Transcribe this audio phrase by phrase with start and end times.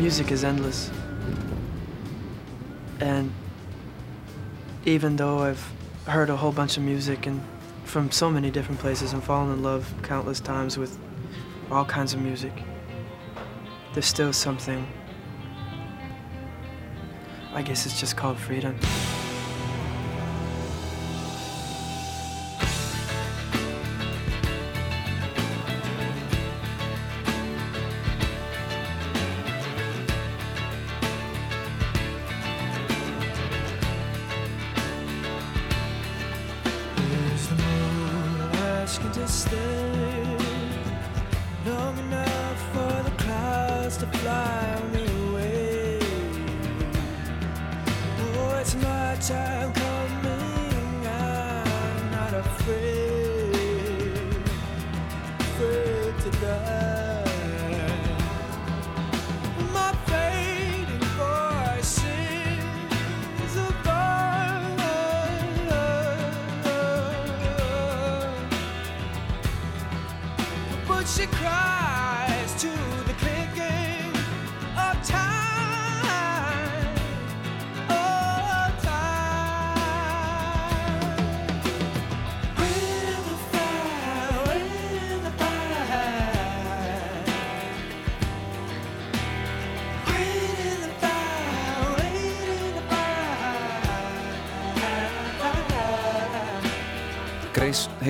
[0.00, 0.90] music is endless.
[3.00, 3.30] And
[4.86, 5.72] even though I've
[6.06, 7.42] heard a whole bunch of music and
[7.84, 10.98] from so many different places and fallen in love countless times with
[11.70, 12.62] all kinds of music,
[13.92, 14.86] there's still something.
[17.52, 18.76] I guess it's just called freedom.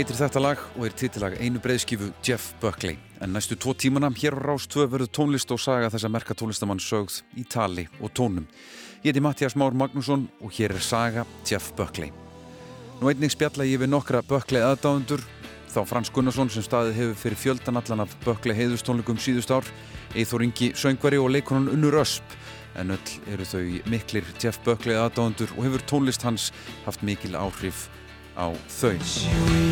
[0.01, 2.97] Heitir þetta lag og er titilag einu breyðskifu Jeff Buckley.
[3.21, 6.37] En næstu tvo tímana hér á Rás 2 verður tónlist og saga þess að merka
[6.39, 8.47] tónlistamann sögð í tali og tónum.
[9.05, 12.15] Ég heiti Mattias Már Magnússon og hér er saga Jeff Buckley.
[13.01, 15.21] Nú einnig spjalla ég við nokkra Buckley aðdáðundur,
[15.69, 19.69] þá Frans Gunnarsson sem staðið hefur fyrir fjöldan allan af Buckley heiðustónleikum síðust ár,
[20.17, 22.39] Eithor Ingi söngvari og leikonan Unnur Ösp,
[22.81, 26.55] en öll eru þau miklir Jeff Buckley aðdáðundur og hefur tónlist hans
[26.87, 27.91] haft mikil áhrif
[28.41, 28.49] á
[28.81, 29.70] þau.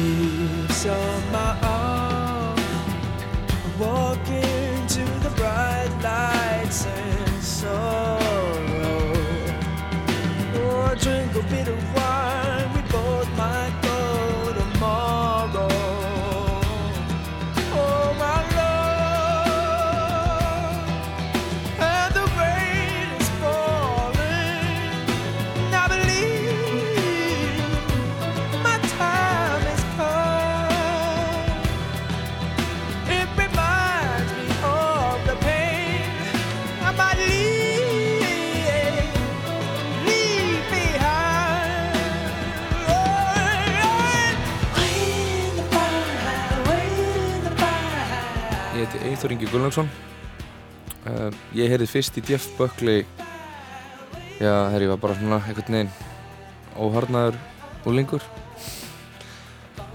[0.78, 2.56] She weeps on my arm,
[3.80, 6.27] walking to the bright lights
[49.18, 49.88] Eithor Ingi Gullangsson
[51.10, 53.00] uh, Ég heyrði fyrst í Jeff Buckley.
[54.38, 55.88] Já, þegar ég var bara svona einhvern veginn
[56.78, 57.38] óharnaður
[57.90, 58.22] úlingur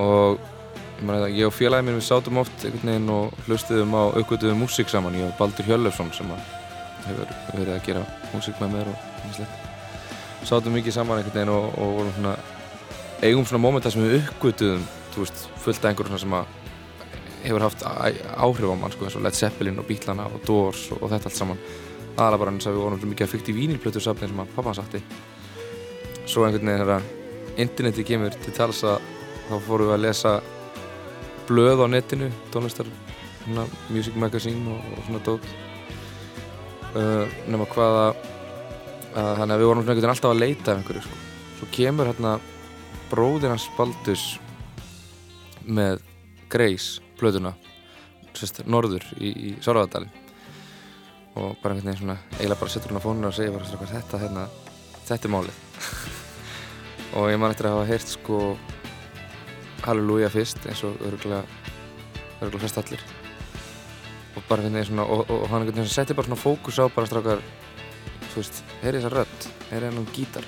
[0.03, 0.41] og
[1.07, 4.91] man, ég og félagið minn við sátum oft einhvern veginn og hlustuðum á aukvölduðum músík
[4.91, 6.33] saman ég og Baldur Hjörlefsson sem
[7.05, 8.01] hefur verið að gera
[8.33, 9.69] músík með mér og ýmislegt.
[10.49, 12.35] Sátum mikið saman einhvern veginn og, og vorum svona
[13.23, 14.83] eigum svona mómenta sem við uppgötuðum
[15.15, 16.59] fullt af einhverjum sem að
[17.43, 21.03] hefur haft áhrif á mann sko, eins og Led Zeppelin og Beatlana og Doors og,
[21.03, 21.61] og þetta allt saman.
[22.13, 24.53] Aðalega bara eins að við vorum svo mikið að fyrkt í vínilplötu safni sem að
[24.55, 25.03] pappa hans átti.
[26.23, 27.07] Svo einhvern veginn þegar
[27.63, 29.09] interneti kemur til tals að
[29.49, 30.35] þá fórum við að lesa
[31.49, 32.87] blöð á netinu tónlistar
[33.43, 35.49] svona, music magazine og, og svona dót.
[36.93, 38.13] Uh, nema hvaða
[39.13, 41.19] að þannig að við vorum svona einhvern veginn alltaf að leita af einhverju sko.
[41.59, 42.33] svo kemur hérna
[43.11, 44.25] bróðir hans Baldurs
[45.65, 46.01] með
[46.49, 47.55] Grace plötuna
[48.37, 50.11] sérst, norður í, í Sárvæðadalinn
[51.33, 53.89] og bara einhvern veginn svona eiginlega bara setur hún á fónuna og segir bara svona
[53.89, 54.43] þetta hérna,
[55.07, 55.63] þetta er málið.
[57.17, 58.37] Og ég man eftir að hafa heyrt sko
[59.83, 61.43] Halleluja fyrst eins og örgulega
[62.41, 63.03] örgulega flest allir.
[64.33, 66.79] Og bara einhvern veginn svona og, og, og hann einhvern veginn setti bara svona fókus
[66.81, 67.43] á bara strákar
[68.31, 70.47] þú veist, heyri þessa rödd heyri hennan gítar.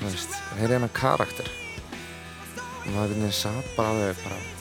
[0.00, 1.48] Þú veist, heyri hennan karakter.
[2.56, 4.55] Og maður einhvern veginn satt bara alveg bara, vá, hvað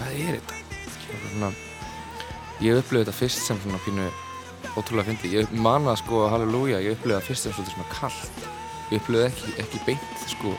[0.00, 0.58] hvað er þetta?
[1.10, 1.52] Og svona,
[2.64, 4.08] ég upplifði þetta fyrst sem svona pínu
[4.78, 8.48] ótrúlega fyndi, ég man að sko halleluja, ég upplifði það fyrst sem svona kallt
[8.90, 10.54] ég upplifði ekki, ekki beint sko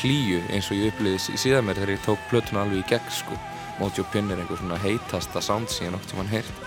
[0.00, 3.14] hlýju eins og ég upplifði í síðan mér þegar ég tók plötuna alveg í gegn
[3.14, 3.38] sko.
[3.80, 6.64] Mojo Pin er einhver svona heitasta sound sem ég nokkuð tímann heyrt.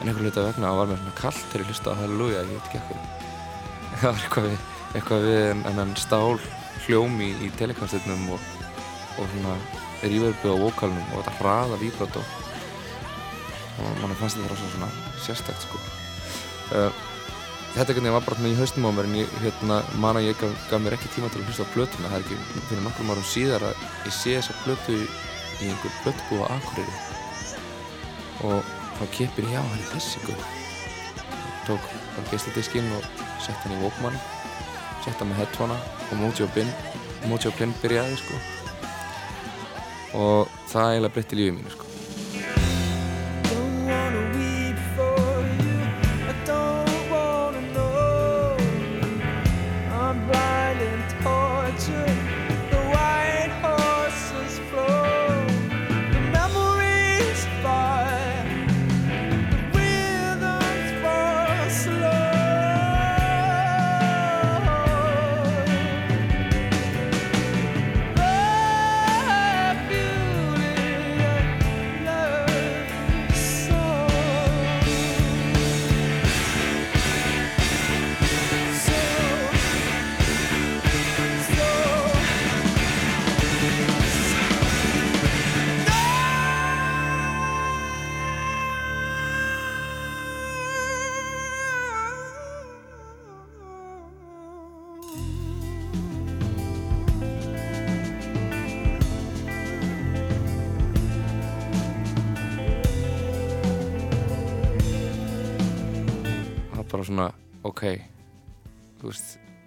[0.00, 2.68] En einhver hluta vegna var mér svona kallt þegar ég hlusta á halleluja, ég veit
[2.68, 3.00] ekki ekkur
[4.00, 4.64] það var eitthvað við,
[4.94, 6.40] eitthvað við en, en stál
[6.86, 8.50] hljóm í, í telekastetnum og,
[9.20, 9.56] og svona
[10.02, 12.36] reverbi á vokalnum og þetta hraða víbrot og
[14.00, 14.90] mann fannst þetta rosa svona
[15.24, 15.80] sérstækt sko.
[16.70, 16.90] Uh,
[17.76, 20.40] þetta veginn var bara svona í haustum á mér en ég hérna man að ég
[20.40, 22.12] gaf, gaf mér ekki tíma til að hlusta á plötuna.
[22.12, 26.42] Það er ekki fyrir nokkrum árum síðar að ég sé þessa plötu í einhver plötubú
[26.44, 26.96] á Akureyri.
[28.48, 30.48] Og þá kipir ég á hann þessi guð
[31.70, 31.80] tók
[32.16, 33.04] bara gestadiskinn og
[33.40, 34.16] sett hann í Walkman
[35.04, 36.72] sett hann með headphonea og Mojo Bin
[37.30, 38.40] Mojo Bin byrjaði sko
[40.14, 41.89] og það eiginlega breytti lífið mínu sko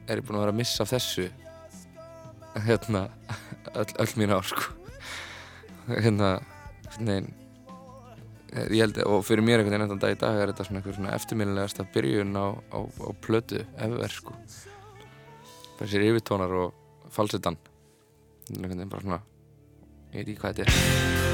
[0.08, 1.30] er ég búinn að vera að missa af þessu
[2.66, 3.06] hérna
[3.74, 4.68] öll, öll mín ár sko.
[5.88, 6.36] Hérna
[7.04, 7.32] nein,
[8.70, 11.88] ég held, og fyrir mér einhvern veginn dag í dag er þetta svona svona eftirminnilegasta
[11.96, 14.38] byrjun á, á, á plötu efer sko.
[15.82, 16.74] Þessir yfirtónar og
[17.14, 17.60] falsetan.
[18.52, 19.24] Einhvern veginn bara svona
[20.14, 21.33] ég veit ekki hvað þetta er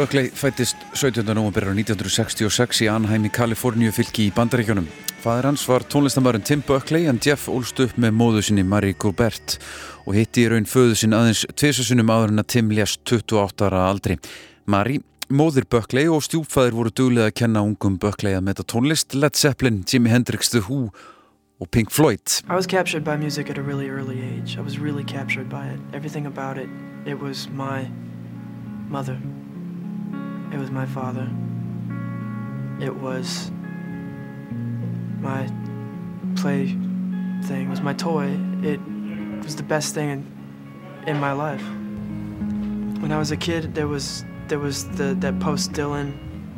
[0.00, 1.26] Buckley fættist 17.
[1.36, 4.86] november 1966 í Anaheim í Kaliforníu fylki í Bandaríkjónum.
[5.20, 9.58] Fadir hans var tónlistamærin Tim Buckley en Jeff ólst upp með móðu sinni Marie Goubert
[10.06, 13.82] og hitti í raun föðu sinn aðeins tvisasunum áður en að Tim lést 28 ára
[13.90, 14.16] aldri.
[14.64, 19.36] Marie, móðir Buckley og stjúpfæðir voru duglega að kenna ungum Buckley að meta tónlist, Led
[19.36, 20.86] Zeppelin, Jimi Hendrix, The Who
[21.60, 22.40] og Pink Floyd.
[22.48, 24.56] I was captured by music at a really early age.
[24.56, 25.80] I was really captured by it.
[25.92, 26.70] Everything about it.
[27.04, 27.84] It was my
[28.88, 29.20] mother.
[30.52, 31.28] It was my father.
[32.80, 33.50] It was
[35.20, 35.48] my
[36.36, 36.68] play
[37.44, 37.66] thing.
[37.66, 38.38] It was my toy.
[38.62, 38.80] It
[39.42, 41.62] was the best thing in, in my life.
[43.00, 46.12] When I was a kid, there was there was the that post Dylan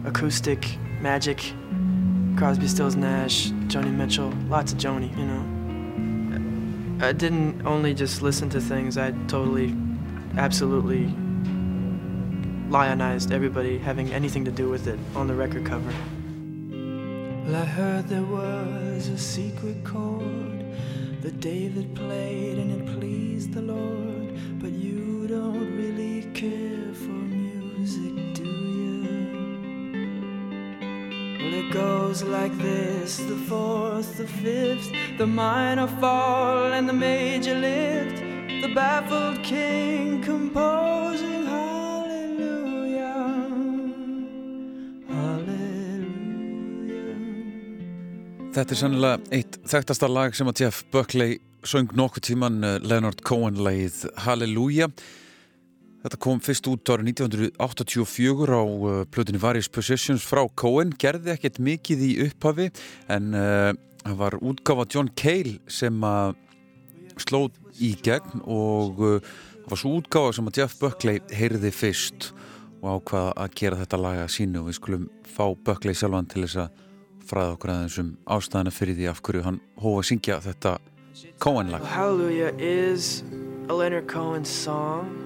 [0.07, 1.53] acoustic magic
[2.37, 7.07] Crosby, Stills, Nash, Joni Mitchell, lots of Joni, you know.
[7.07, 9.77] I didn't only just listen to things, I totally,
[10.39, 11.15] absolutely
[12.73, 15.93] lionized everybody having anything to do with it on the record cover.
[17.45, 20.65] Well, I heard there was a secret chord
[21.21, 24.39] that David played and it pleased the Lord.
[24.59, 28.49] But you don't really care for music, do
[28.81, 29.03] you?
[31.41, 37.55] Well, it goes like this the fourth, the fifth, the minor fall, and the major
[37.55, 38.17] lift.
[38.63, 41.82] The baffled king composing hallelujah.
[48.53, 53.23] Þetta er sannilega eitt þekktasta lag sem að Jeff Buckley söng nokkuð tíman uh, Leonard
[53.25, 54.91] Cohen-lagið Halleluja.
[56.03, 60.93] Þetta kom fyrst út árið 1984 á uh, plötunni Various Positions frá Cohen.
[61.01, 62.69] Gerði ekkert mikið í upphafi
[63.09, 66.37] en uh, það var útgáfa John Cale sem að
[67.25, 72.35] slóð í gegn og uh, það var svo útgáfa sem að Jeff Buckley heyrði fyrst
[72.83, 76.67] og ákvaða að gera þetta laga sínu og við skulum fá Buckley sjálfan til þess
[76.67, 76.81] að
[77.29, 80.79] fræða okkur aðeins um ástæðana fyrir því af hverju hann hófa að syngja þetta
[81.39, 81.83] Cohen-lag.
[81.85, 83.23] Hallelujah is
[83.69, 85.19] a Leonard Cohen song.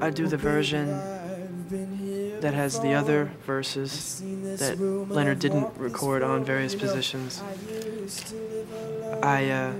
[0.00, 0.86] I do the version
[2.40, 4.20] that has the other verses
[4.58, 7.40] that Leonard didn't record on various positions.
[9.22, 9.72] I uh,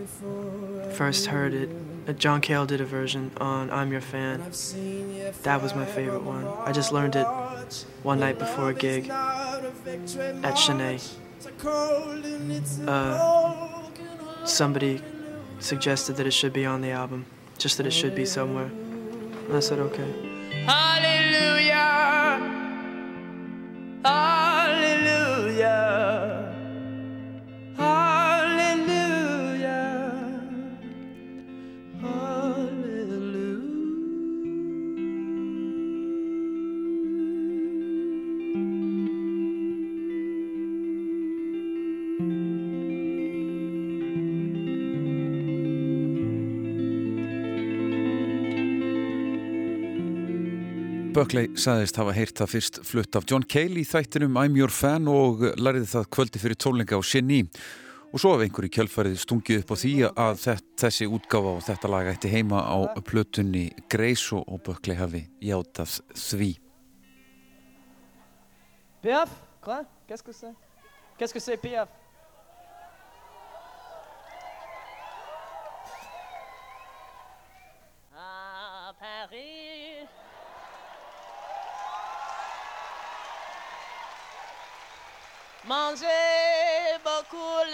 [0.93, 4.41] first heard it uh, John Cale did a version on I'm Your Fan.
[5.43, 6.47] That was my favorite one.
[6.47, 7.27] I just learned it
[8.03, 11.01] one night before a gig at Chennai.
[12.89, 13.89] Uh,
[14.45, 15.01] somebody
[15.61, 17.25] suggested that it should be on the album,
[17.59, 18.67] just that it should be somewhere.
[18.67, 20.13] And I said, okay.
[20.67, 22.41] Hallelujah.
[24.05, 25.23] Hallelujah.
[51.13, 55.11] Buckley sagðist hafa heyrt það fyrst flutt af John Cale í þættinum I'm Your Fan
[55.13, 57.51] og lærði það kvöldi fyrir tónleika á Genie
[58.09, 60.47] og svo af einhverju kjölfarið stungið upp á því að
[60.81, 66.53] þessi útgáfa og þetta lag ætti heima á plötunni Grace og Buckley hafi játað því.
[69.05, 70.55] PF, quoi Qu'est-ce que c'est?
[71.19, 72.02] Qu'est-ce que c'est PF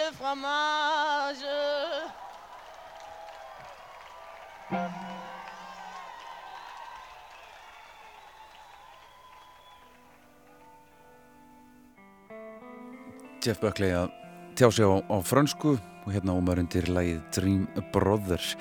[0.09, 1.57] le fromage.
[13.45, 14.11] Jeff Buckley að
[14.59, 18.57] tjá sig á, á fransku og hérna ómar undir lagið Dream Brothers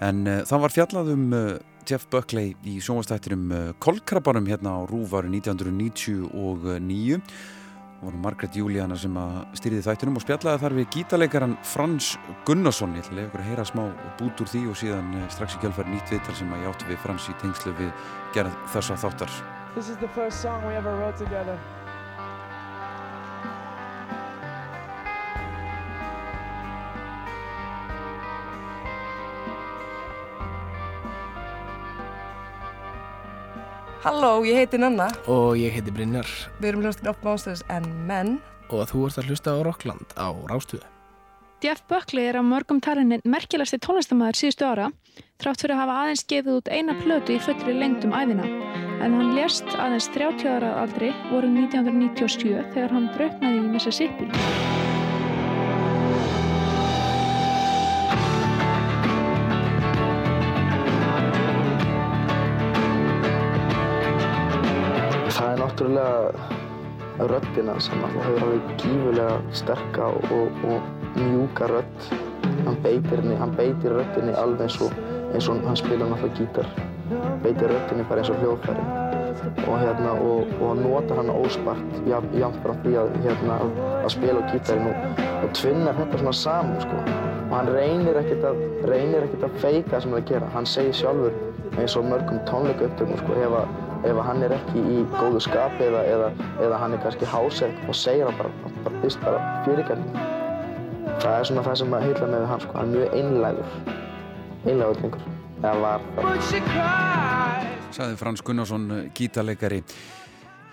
[0.00, 1.42] en uh, það var fjallað um uh,
[1.88, 6.70] Jeff Buckley í sjónvastættinum uh, Kolkrabanum hérna á Rúvaru 1999 og
[8.02, 12.12] voru Margret Júlíana sem að styrði þættinum og spjallaði þar við gítaleikaran Frans
[12.48, 13.82] Gunnarsson ég ætla að ykkur að heyra smá
[14.20, 17.02] bút úr því og síðan strax í kjálfær nýtt viðtal sem að ég átti við
[17.04, 19.40] Frans í tengslu við gerð þessa þáttar
[19.76, 21.58] This is the first song we ever wrote together.
[34.06, 35.08] Halló, ég heiti Nanna.
[35.26, 36.28] Og ég heiti Brynjar.
[36.60, 38.36] Við erum hljóðstin Off Monsters en menn.
[38.70, 40.86] Og þú ert að hlusta á Rockland á Rástuðu.
[41.58, 44.92] Jeff Buckley er á mörgum talinni merkilegsti tónlistamæður síðustu ára
[45.42, 48.46] þrátt fyrir að hafa aðeins gefið út eina plötu í fullri lengdum æðina
[49.02, 54.30] en hann lést aðeins 30 ára aldri voru 1997 þegar hann drauknaði í Mississippi.
[65.76, 66.32] Náttúrulega
[67.18, 70.80] röddina sem hann hefur alveg gífurlega sterka og, og
[71.16, 72.06] mjúka rödd.
[72.64, 73.20] Hann beitir,
[73.56, 74.92] beitir röddinni alveg eins og,
[75.34, 76.68] eins og hann spila náttúrulega gítar.
[77.42, 78.86] Beitir röddinni bara eins og hljóðfæri.
[79.68, 83.58] Og, hérna, og, og nota hann óspart jafn frá því að, hérna,
[84.00, 86.78] að spila á gítarinn og, tvinnar þetta svona saman.
[86.86, 87.02] Sko.
[87.50, 88.64] Og hann reynir ekkert að,
[89.44, 90.54] að feika það sem hann er að gera.
[90.56, 91.36] Hann segir sjálfur
[91.76, 93.36] eins og mörgum tónleika upptökum sko,
[94.04, 94.84] ef hann er ekki í
[95.14, 96.28] góðu skapi eða, eða,
[96.66, 98.50] eða hann er kannski hásett og segir hann bara,
[98.84, 100.12] bara fyrst bara fyrirgefning.
[101.22, 102.72] Það er svona það sem að heila með hann, sko.
[102.76, 103.68] hann er mjög einlægur,
[104.66, 105.22] einlægur drengur,
[105.62, 106.28] eða var það.
[107.96, 108.84] Saði Frans Gunnarsson,
[109.16, 109.80] gítarleikari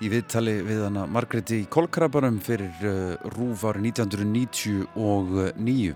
[0.04, 2.92] í viðtali við hana Margréti í Kolkrabarum fyrir uh,
[3.38, 5.96] Rúf árið 1999.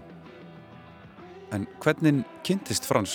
[1.56, 2.16] En hvernig
[2.48, 3.14] kynntist Frans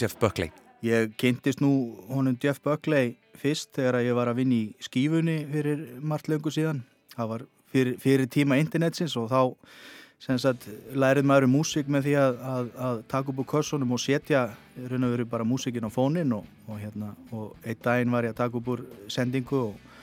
[0.00, 0.50] Jeff Buckley?
[0.84, 1.70] Ég kynntist nú
[2.10, 3.06] honum Jeff Buckley
[3.40, 6.82] fyrst þegar ég var að vinna í skífunni fyrir margt löngu síðan.
[7.14, 12.14] Það var fyrir, fyrir tíma internetsins og þá sagt, lærið maður um músík með því
[12.20, 14.44] að, að, að taka upp úr kössunum og setja
[14.88, 18.34] raun og veru bara músíkin á fónin og, og, hérna, og einn daginn var ég
[18.34, 20.00] að taka upp úr sendingu og,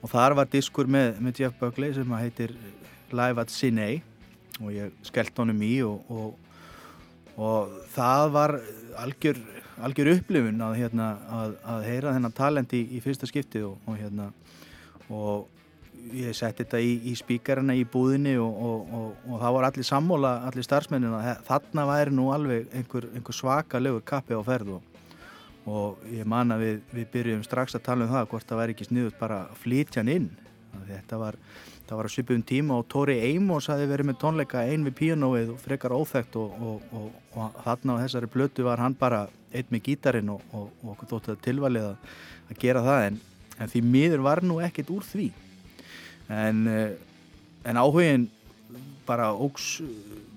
[0.00, 2.54] og þar var diskur með, með Jeff Buckley sem heitir
[3.14, 3.88] Live at Cine
[4.60, 6.36] og ég skellt honum í og
[7.94, 8.58] það var
[9.02, 9.40] algjör
[9.82, 13.98] algjör upplifun að, hérna, að, að heyra þennan talent í, í fyrsta skiptið og, og,
[13.98, 14.28] hérna,
[15.10, 18.94] og ég sett þetta í, í spíkarina í búðinni og,
[19.26, 24.04] og það var allir sammóla, allir starfsmennina þarna væri nú alveg einhver, einhver svaka lögur
[24.06, 24.76] kappi á ferð
[25.64, 28.74] og ég man að við, við byrjum strax að tala um það hvort það væri
[28.76, 30.26] ekki sniðut bara að flytja hann inn.
[30.84, 31.38] Þetta var,
[31.84, 34.96] það var að svipa um tíma og Tóri Eimós hafi verið með tónleika ein við
[35.00, 37.10] píanóið og frekar óþægt og
[37.64, 41.42] þarna á þessari blötu var hann bara einn með gítarin og, og, og þóttu það
[41.44, 42.14] tilvalið að,
[42.60, 43.18] gera það en,
[43.58, 45.28] en því miður var nú ekkert úr því.
[46.32, 46.64] En,
[47.64, 48.28] en áhugin
[49.04, 49.76] bara ógs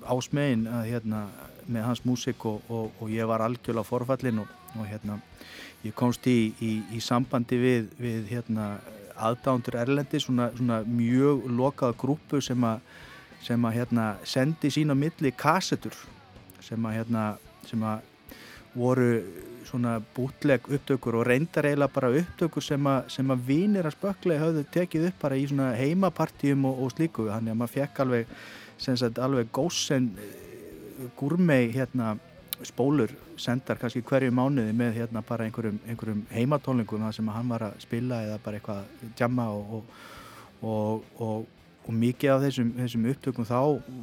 [0.07, 1.27] ásmegin hérna
[1.67, 5.19] með hans músik og, og, og ég var algjörlega forfallin og, og hérna
[5.85, 8.69] ég komst í, í, í sambandi við, við hérna
[9.17, 12.81] aðdándur Erlendi, svona, svona mjög lokaða grúpu sem að
[13.47, 15.93] sem að hérna sendi sín á milli kassetur
[16.65, 17.25] sem að hérna
[17.67, 18.01] sem að
[18.77, 19.11] voru
[19.67, 24.39] svona bútleg upptökur og reyndar eiginlega bara upptökur sem að, sem að vinir að spökla
[24.41, 27.27] hafðu tekið upp bara í svona heimapartíum og, og slíku.
[27.31, 28.35] Þannig að maður fekk alveg
[28.79, 30.11] sem sagt alveg gósen
[31.19, 32.15] gúrmei hérna
[32.65, 37.67] spólur sendar kannski hverju mánuði með hérna bara einhverjum, einhverjum heimatónlingum það sem hann var
[37.67, 39.83] að spila eða bara eitthvað jamma og,
[40.61, 41.45] og, og,
[41.85, 43.59] og mikið af þessum, þessum upptökum þá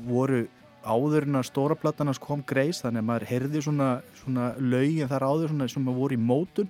[0.07, 0.45] voru
[0.85, 5.27] áður en að stóra platanars kom greis þannig að maður heyrði svona, svona laugin þar
[5.31, 6.69] áður svona sem að voru í mótun.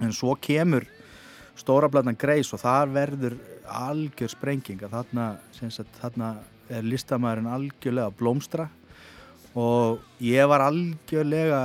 [0.00, 0.86] En svo kemur
[1.58, 3.36] stóra platan greis og þar verður
[3.70, 5.26] algjör sprenging að þarna,
[5.60, 6.34] sagt, þarna
[6.70, 8.68] er listamæðurinn algjörlega blómstra
[9.58, 11.62] og ég var algjörlega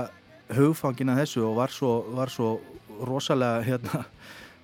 [0.56, 2.56] hugfangin að þessu og var svo, var svo
[3.06, 4.06] rosalega hérna,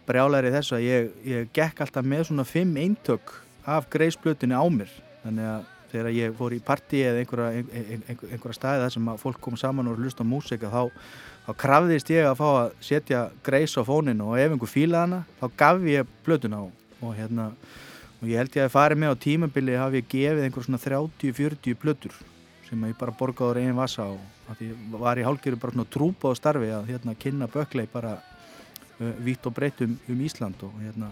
[0.08, 3.36] brjálæri þessu að ég, ég gekk alltaf með svona fimm eintök
[3.70, 4.90] af greisblötunni á mér.
[5.22, 9.42] Þannig að þegar ég fór í parti eða einhverja, einhverja, einhverja staði þar sem fólk
[9.44, 10.88] kom saman og hlusta á músika þá,
[11.46, 15.24] þá krafðist ég að fá að setja greis á fóninu og ef einhver fílaði hana
[15.42, 16.66] þá gaf ég blötuna á.
[17.02, 17.52] Og hérna
[18.22, 21.80] og ég held ég að farið með á tímabili hafi ég gefið einhver svona 30-40
[21.82, 22.20] blötur
[22.72, 26.40] sem ég bara borgaður einn vasa og því var í hálfgerðu bara svona trúpa á
[26.40, 31.12] starfi að hérna kynna böklei bara uh, vitt og breytt um, um Ísland og hérna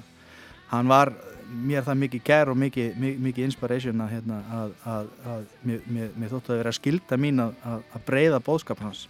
[0.72, 1.12] hann var
[1.50, 6.54] mér það mikið kær og mikið, mikið, inspiration að, hérna, að, að, að mér, þóttu
[6.54, 9.08] að vera skilda mín að breyða bóðskap hans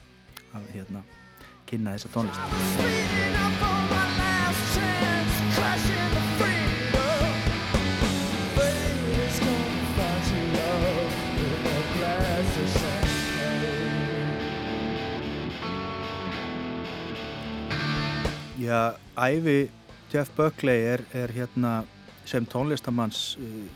[0.56, 1.03] að hérna,
[1.70, 3.29] kynna þessa tónlist
[18.60, 19.69] Já, æfi
[20.12, 21.86] Jeff Buckley er, er hérna
[22.28, 23.69] sem tónlistamanns uh,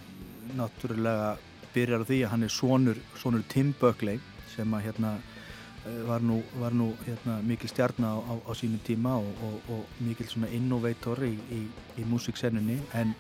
[0.58, 1.38] náttúrulega
[1.72, 4.20] byrjar á því að hann er sonur, sonur Tim Buckley
[4.52, 9.16] sem að hérna uh, var nú, var nú hérna, mikil stjarnar á, á, sínum tíma
[9.24, 11.64] og, og, og mikil svona innovator í, í,
[11.96, 12.82] í músiksennunni.
[13.00, 13.16] En,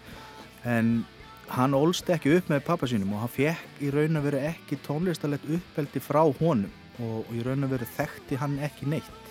[0.67, 0.93] en
[1.47, 4.83] hann ólst ekki upp með pappa sínum og hann fekk í raun að vera ekki
[4.83, 9.22] tónlistalegt uppeldi frá honum og, og í raun að vera þekkti hann ekki neitt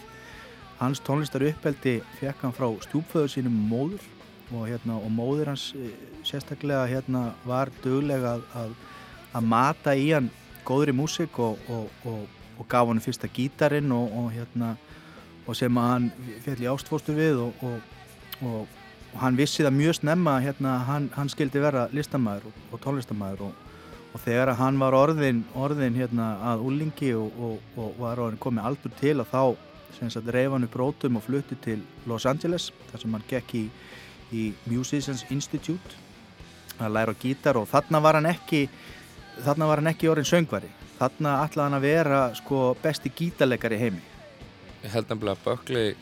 [0.82, 4.02] Hans tónlistar uppeldi fekk hann frá stjúpföður sínum móður
[4.50, 5.68] og, hérna, og móður hans
[6.26, 8.72] sérstaklega hérna, var döglega að, að,
[9.38, 10.32] að mata í hann
[10.66, 11.86] góðri músik og, og,
[12.58, 14.74] og gaf hann fyrsta gítarin og hérna,
[15.54, 16.10] sem hann
[16.42, 18.66] fjalli ástfóstu við og
[19.22, 24.56] hann vissi það mjög snemma hérna, hann, hann skildi vera listamæður og tónlistamæður og þegar
[24.58, 27.60] hann var orðin, orðin hérna, að úlingi og
[28.02, 29.44] var orðin komið aldur til að þá
[30.00, 33.64] reyf hann upp rótum og flutti til Los Angeles þar sem hann gekk í,
[34.32, 36.00] í Musicians Institute
[36.80, 38.68] að læra gítar og þarna var hann ekki
[39.40, 40.70] þarna var hann ekki orðin söngvari.
[40.98, 44.02] Þarna ætlaði hann að vera sko, besti gítarleikari heimi.
[44.82, 45.94] Ég held nefnilega að Buckley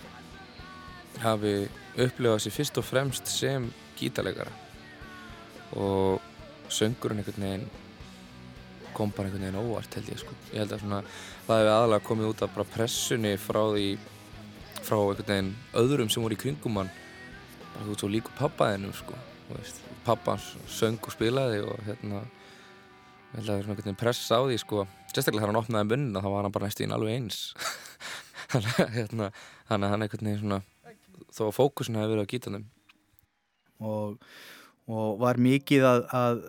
[1.20, 1.54] hafi
[2.00, 3.68] upplifað sér fyrst og fremst sem
[4.00, 4.52] gítarleikara.
[5.76, 6.20] Og
[6.72, 7.68] söngurinn einhvern veginn
[9.00, 10.36] kom bara einhvern veginn óvart held ég sko.
[10.52, 11.02] Ég held að svona
[11.48, 13.86] það hefði aðalega komið út af bara pressunni frá því
[14.84, 15.50] frá einhvern veginn
[15.82, 16.92] öðrum sem voru í kringum hann.
[17.72, 19.18] Bara þú veist svo líku pappaðinu sko
[20.04, 24.30] pappans söng og spilaði og hérna ég held að það er svona einhvern veginn press
[24.30, 24.86] á því sko.
[25.10, 27.40] Sérstaklega þegar hann opnaði munna þá var hann bara næst ín alveg eins.
[28.50, 29.30] Þannig að hérna
[29.70, 30.62] hann er einhvern veginn svona
[31.30, 32.64] þó að fókusin hefði verið á gítanum
[33.80, 34.16] og,
[34.90, 36.42] og var mikið að, að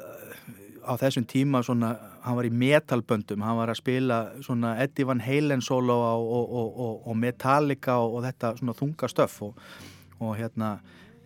[0.86, 1.92] á þessum tíma svona,
[2.26, 6.74] hann var í metalböndum, hann var að spila svona Eddie Van Halen solo og, og,
[6.86, 10.76] og, og Metallica og þetta svona þunga stöf og hérna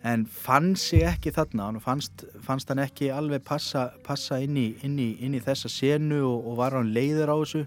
[0.06, 4.98] en fann sig ekki þarna fannst, fannst hann ekki alveg passa, passa inn, í, inn,
[5.02, 7.64] í, inn í þessa senu og var hann leiður á þessu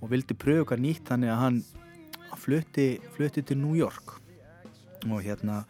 [0.00, 1.62] og vildi pröfu hvað nýtt þannig að hann
[2.40, 4.16] flutti, flutti til New York
[5.08, 5.62] og hérna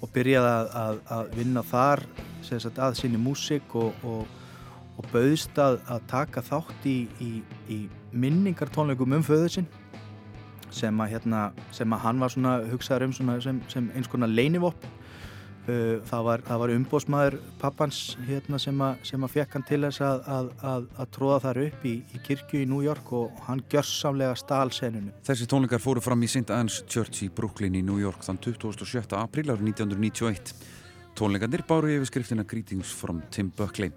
[0.00, 2.04] og byrjaði að, að, að vinna þar
[2.46, 4.06] sagt, að sinni músik og,
[5.00, 7.32] og bauðst að, að taka þátt í, í,
[7.72, 7.80] í
[8.12, 9.68] minningartónleikum um föðu sinn
[10.70, 14.30] sem að, hérna, sem að hann var svona hugsaður um svona sem, sem eins konar
[14.30, 19.80] leinivopp uh, það var, var umbósmaður pappans hérna, sem, að, sem að fekk hann til
[19.86, 24.68] þess að, tróða þar upp í, í kirkju í New York og hann gjörsamlega stál
[24.74, 25.14] senunu.
[25.26, 26.52] Þessi tónleikar fóru fram í St.
[26.54, 29.16] Anne's Church í Brooklyn í New York þann 27.
[29.18, 30.54] apríl árið 1991
[31.18, 33.90] Tónleikandir báru yfir skriftina Greetings from Tim Buckley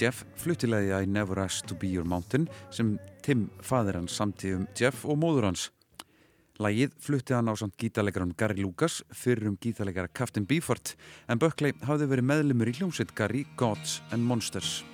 [0.00, 4.66] Jeff fluttilegði I Never Asked to Be Your Mountain sem Tim fadir hans samtíð um
[4.76, 5.68] Jeff og móður hans.
[6.62, 10.94] Lægið flutti hann á samt gítarleikaran Gary Lucas fyrir um gítarleikara Captain Beefheart
[11.26, 14.84] en Buckley hafði verið meðlumur í hljómsveit Gary Gods and Monsters.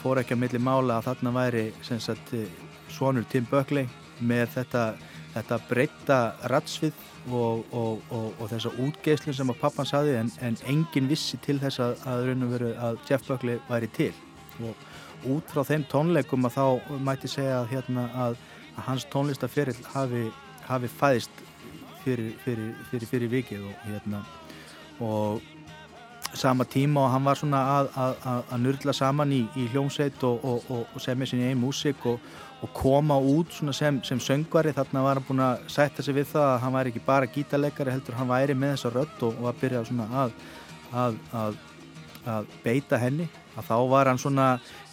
[0.00, 2.32] Fór ekki að milli mála að þarna væri sagt,
[2.92, 3.88] svonur Tim Buckley
[4.20, 4.84] með þetta,
[5.34, 6.18] þetta breyta
[6.52, 11.38] ratsvið og, og, og, og þessa útgeislu sem að pappan saði en, en engin vissi
[11.44, 14.12] til þess að, að, að Jeff Buckley væri til.
[14.62, 18.38] Og út frá þeim tónleikum að þá mæti segja að, hérna, að
[18.86, 20.26] hans tónlistaferill hafi,
[20.68, 21.44] hafi fæðist
[22.04, 24.22] fyrir, fyrir, fyrir, fyrir vikið og hérna
[25.02, 25.55] og
[26.34, 30.42] sama tíma og hann var svona að, að, að nörðla saman í, í hljómsveit og,
[30.44, 34.74] og, og, og semja sinni einn músík og koma út sem, sem söngvari.
[34.74, 37.94] Þarna var hann búin að sætta sig við það að hann væri ekki bara gítarleikari
[37.94, 41.58] heldur hann væri með þessa rödd og var að byrja að, að,
[42.36, 43.28] að beita henni.
[43.56, 44.48] Að þá var hann svona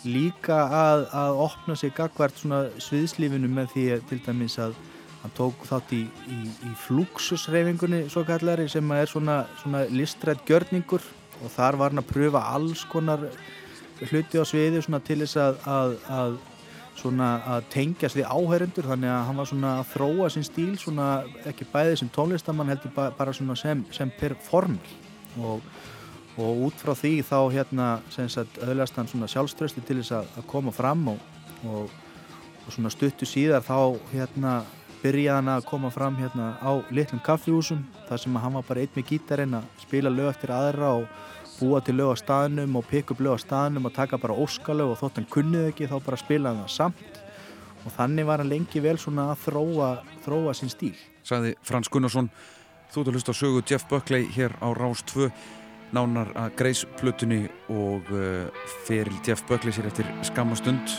[0.07, 4.75] líka að opna sig gagvert svona sviðslífinu með því til dæmis að
[5.23, 11.03] hann tók þátt í, í, í fluxusreyfingunni svo kallari sem er svona, svona listrætt gjörningur
[11.43, 13.27] og þar var hann að pröfa alls konar
[14.03, 16.37] hluti á sviði til þess að, að, að,
[17.53, 21.07] að tengjast við áhærendur þannig að hann var svona að þróa sinn stíl svona,
[21.49, 24.95] ekki bæðið sem tónlistamann heldur bara sem, sem performer
[25.41, 25.63] og,
[26.37, 27.89] og út frá því þá hérna
[28.65, 31.27] öðlast hann sjálfströsti til þess að koma fram og,
[31.67, 31.91] og,
[32.67, 34.61] og stuttu síðar þá hérna
[35.03, 38.93] byrjaði hann að koma fram hérna á litlum kaffihúsum þar sem hann var bara einn
[38.95, 41.07] með gítarinn að spila lög eftir aðra og
[41.59, 44.93] búa til lög á staðnum og pikk upp lög á staðnum og taka bara óskalög
[44.93, 47.19] og þótt hann kunnið ekki þá bara spila hann það samt
[47.83, 49.89] og þannig var hann lengi vel svona að þróa,
[50.23, 50.95] þróa sín stíl.
[51.27, 52.29] Saði Frans Gunnarsson,
[52.93, 55.27] þú ert að hlusta sögu Jeff Buckley hér á Rás 2
[55.93, 58.47] nánar að Greis Plutunni og uh,
[58.87, 60.95] feril Jeff Buckley sér eftir skamastund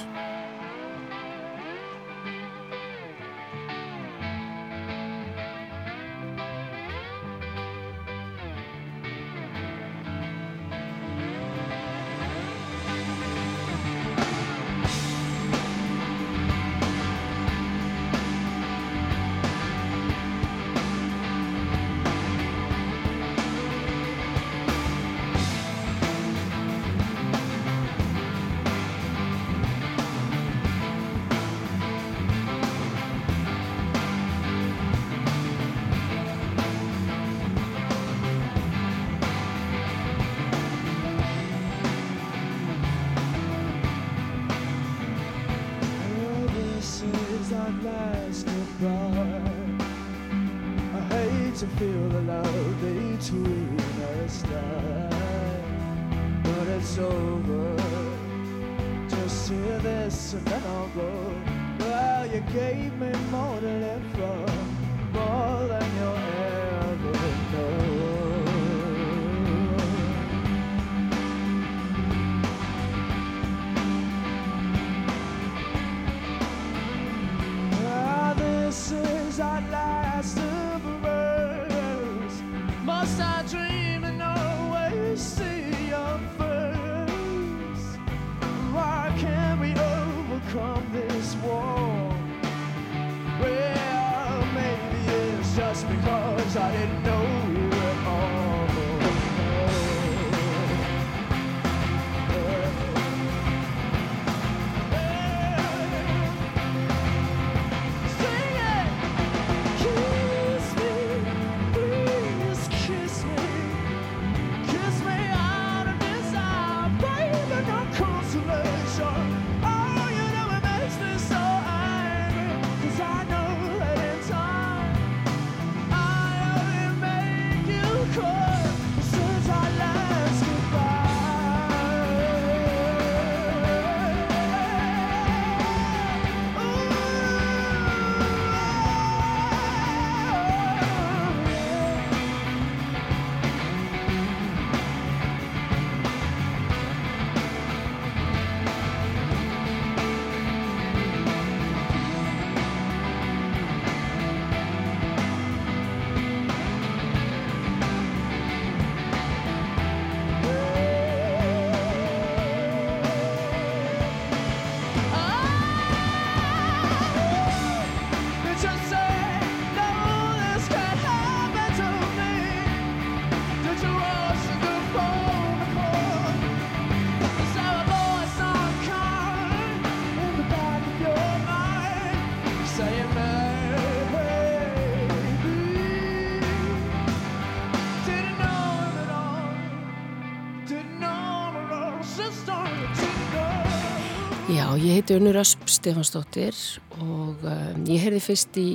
[194.84, 196.56] ég heiti Unnur Ösp Stefansdóttir
[197.00, 198.66] og um, ég heyrði fyrst í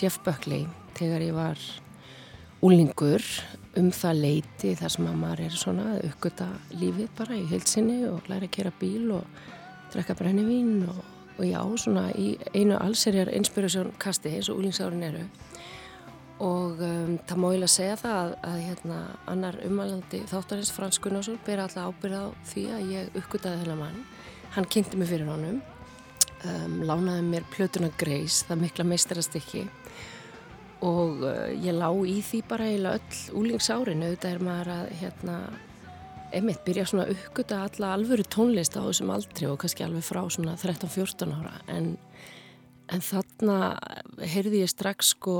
[0.00, 0.62] Jeff Buckley
[0.96, 1.60] þegar ég var
[2.64, 3.24] úlingur
[3.76, 8.30] um það leiti þar sem að maður er svona uppgöta lífið bara í heilsinni og
[8.32, 9.44] læra að kera bíl og
[9.92, 11.02] drekka brennivín og,
[11.36, 15.26] og já, svona í einu allserjar inspirasjón kasti eins og úlingsárin eru.
[16.44, 19.02] Og um, það má ég að segja það að, að hérna,
[19.34, 24.06] annar umælandi þáttarins Frans Gunnarsson ber alltaf ábyrð á því að ég uppgötaði þennan mann
[24.56, 25.60] hann kynnti mig fyrir honum
[26.44, 29.66] um, lánaði mér plötuna Greis það mikla meistarastikki
[30.86, 35.38] og uh, ég lá í því bara eiginlega öll úlingsárin auðvitað er maður að hérna
[36.34, 40.20] einmitt byrja svona að uppgöta alla alvöru tónlist á þessum aldri og kannski alveg frá
[40.30, 41.54] svona 13-14 ára.
[41.72, 41.94] En,
[42.92, 43.56] en þarna
[44.20, 45.38] heyrði ég strax sko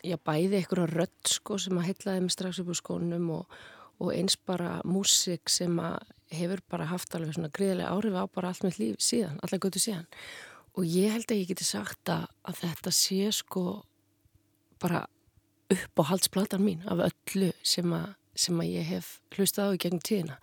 [0.00, 3.58] já bæði einhverja rödd sko sem að heitlaði mig strax upp úr skónum og,
[4.00, 6.00] og eins bara músik sem að
[6.34, 9.82] hefur bara haft alveg svona gríðilega áhrif á bara allt með líf síðan, allar götu
[9.82, 10.06] síðan.
[10.78, 13.64] Og ég held að ég geti sagt að, að þetta sé sko
[14.80, 15.04] bara
[15.70, 19.82] upp á halsplatan mín af öllu sem að, sem að ég hef hlustað á í
[19.82, 20.38] gegnum tíðina.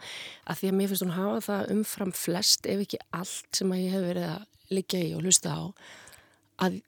[0.47, 3.83] Að því að mér finnst hún hafa það umfram flest ef ekki allt sem að
[3.83, 5.61] ég hef verið að liggja í og hlusta á
[6.67, 6.79] að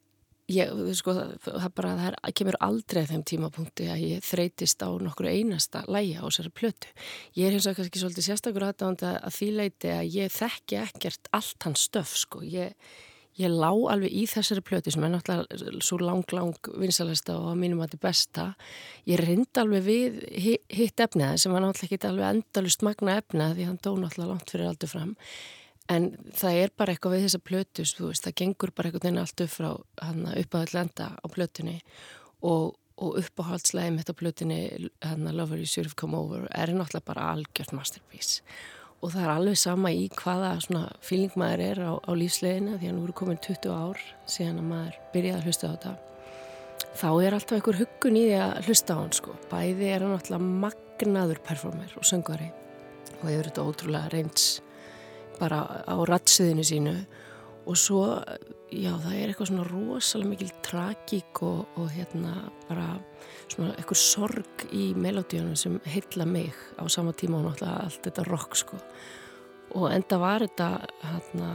[0.50, 5.84] ég, sko, það bara, það kemur aldrei þeim tímapunkti að ég þreytist á nokkur einasta
[5.92, 6.94] læja á þessari plötu.
[7.38, 11.30] Ég er hins vegar kannski svolítið sérstakur aðdánd að því leiti að ég þekki ekkert
[11.38, 12.42] allt hans stöf, sko.
[12.46, 12.74] Ég,
[13.40, 17.62] ég lá alveg í þessari plötu sem er náttúrulega svo lang, lang vinsalesta og að
[17.62, 18.48] mínum að þetta er besta.
[19.10, 20.20] Ég rind alveg við
[20.82, 24.54] hitt efnið sem var náttúrulega ekki alveg endalust magna efnið því hann dó náttúrulega langt
[24.54, 25.16] fyrir aldur fram.
[25.89, 29.43] En það er bara eitthvað við þessa plötu, veist, það gengur bara einhvern veginn allt
[29.45, 31.80] upp frá upp að lenda á plötunni
[32.45, 34.60] og, og uppáhaldslegið mitt á plötunni,
[35.02, 38.43] hana, Lover You Should Have Come Over, er náttúrulega bara algjört masterpiece.
[38.99, 40.54] Og það er alveg sama í hvaða
[41.02, 44.69] fíling maður er á, á lífsleginu, því að nú eru komin 20 ár síðan að
[44.69, 45.97] maður byrjaði að hlusta á þetta.
[46.99, 49.36] Þá er alltaf einhver huggun í því að hlusta á hann sko.
[49.49, 52.49] Bæði er hann náttúrulega magnaður performer og söngvari
[53.19, 54.49] og hefur þetta ótrúlega reyns
[55.39, 56.95] bara á ratsiðinu sínu
[57.69, 58.04] og svo,
[58.73, 62.34] já, það er eitthvað svona rosalega mikil tragík og, og hérna
[62.69, 62.88] bara
[63.49, 68.25] svona eitthvað sorg í melodíunum sem heilla mig á sama tíma og náttúrulega allt þetta
[68.30, 68.80] rock sko.
[69.78, 70.69] Og enda var þetta
[71.04, 71.52] hérna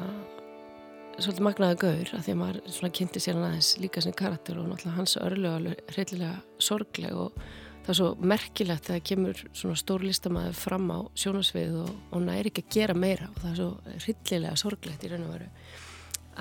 [1.18, 4.58] svolítið magnaði gaur að því að maður svona kynnti sér hann aðeins líka sem karakter
[4.58, 7.44] og náttúrulega hans örlega alveg reyðilega sorgleg og
[7.84, 12.22] það er svo merkilegt að það kemur svona stór listamæður fram á sjónasvið og, og
[12.24, 15.50] næri ekki að gera meira og það er svo hryllilega sorglegt í raun og veru.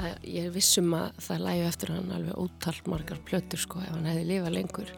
[0.03, 4.07] Að ég vissum að það lægi eftir hann alveg ótal margar plötur sko ef hann
[4.09, 4.93] hefði lifað lengur.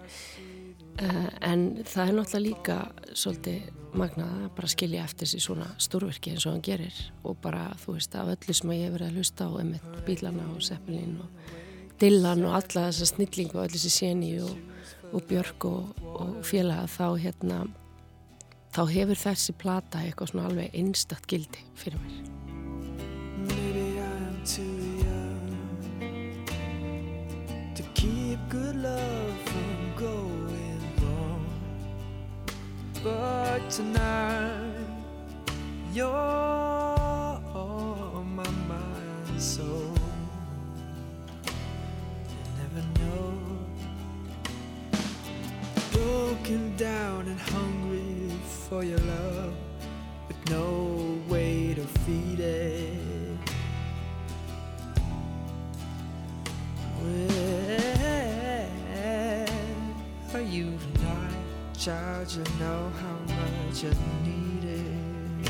[0.95, 2.77] Uh, en það er náttúrulega líka
[3.11, 3.65] svolítið
[3.99, 7.97] magnað að bara skilja eftir þessi svona stórverki eins og hann gerir og bara þú
[7.97, 11.51] veist af öllu sem ég hef verið að hlusta á einmitt bílana og seppelin og
[11.99, 14.74] dillan og alla þessa snillingu og allir þessi séni og
[15.15, 17.63] og Björk og, og félaga þá hérna
[18.75, 22.23] þá hefur þessi plata eitthvað svona alveg einstakt gildi fyrir mér.
[33.75, 34.87] Tonight
[35.91, 36.07] You're
[37.55, 39.94] on my mind so
[46.45, 48.29] broken down and hungry
[48.69, 49.55] for your love
[50.27, 52.99] with no way to feed it.
[57.01, 58.67] Where
[60.35, 61.33] are you tonight,
[61.75, 62.31] child?
[62.31, 65.49] You know how much I need it.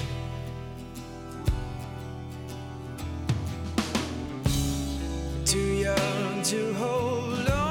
[5.45, 7.65] Too young to hold on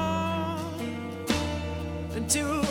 [2.14, 2.63] and too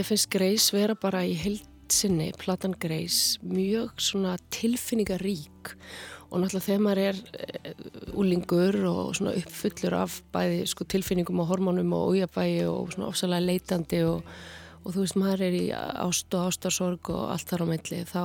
[0.00, 5.74] Ég finnst Greis vera bara í heilsinni, platan Greis, mjög svona tilfinningarík.
[6.30, 7.18] Og náttúrulega þegar maður er
[8.16, 13.44] úlingur og svona uppfullur af bæði sko, tilfinningum og hormónum og ójabægi og svona ofsalega
[13.44, 14.24] leitandi og,
[14.86, 18.24] og þú veist maður er í ást og ástarsorg og allt þar á meðli þá,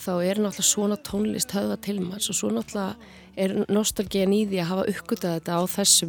[0.00, 4.60] þá er náttúrulega svona tónlist höfða til maður og svo náttúrulega er nostalgían í því
[4.60, 6.08] að hafa uppgötað þetta á þessu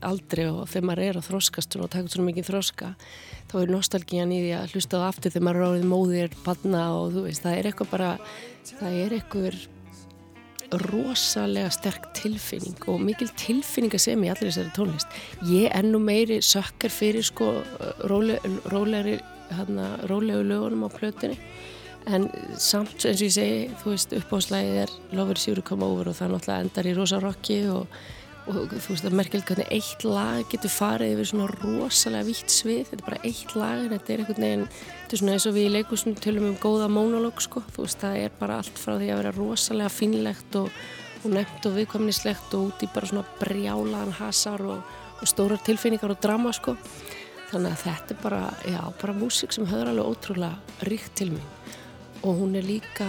[0.00, 2.90] aldri og þegar maður er á þróskast og takur svona mikið þróska
[3.50, 6.84] þá er nostalgían í því að hlusta á aftur þegar maður er árið móðir, panna
[6.96, 8.10] og þú veist það er eitthvað bara,
[8.72, 9.58] það er eitthvað
[10.86, 15.12] rosalega sterk tilfinning og mikil tilfinning að segja mér allir þessari tónlist.
[15.46, 17.52] Ég er nú meiri sökkar fyrir sko
[18.08, 19.20] rólegri,
[19.52, 21.38] hérna, rólegu lögunum á plötunni
[22.06, 22.28] en
[22.62, 26.12] samt eins og ég segi, þú veist, uppáðslægið er Lover Is You To Come Over
[26.12, 27.90] og það náttúrulega endar í rosa rocki og
[28.46, 32.52] og þú veist það er merkilegt hvernig eitt lag getur farið yfir svona rosalega vitt
[32.52, 35.46] svið, þetta er bara eitt lag en þetta er einhvern veginn, þetta er svona eins
[35.48, 37.64] og við í leikusum tölum um góða mónológ sko.
[37.74, 40.80] Þú veist það er bara allt frá því að vera rosalega finlegt og,
[41.24, 46.14] og nefnt og viðkvæmnislegt og út í bara svona brjálaðan hasar og, og stórar tilfinningar
[46.14, 46.76] og drama sko.
[47.50, 51.74] Þannig að þetta er bara, já, bara músík sem höfður alveg ótrúlega ríkt til mig
[52.26, 53.06] og hún er líka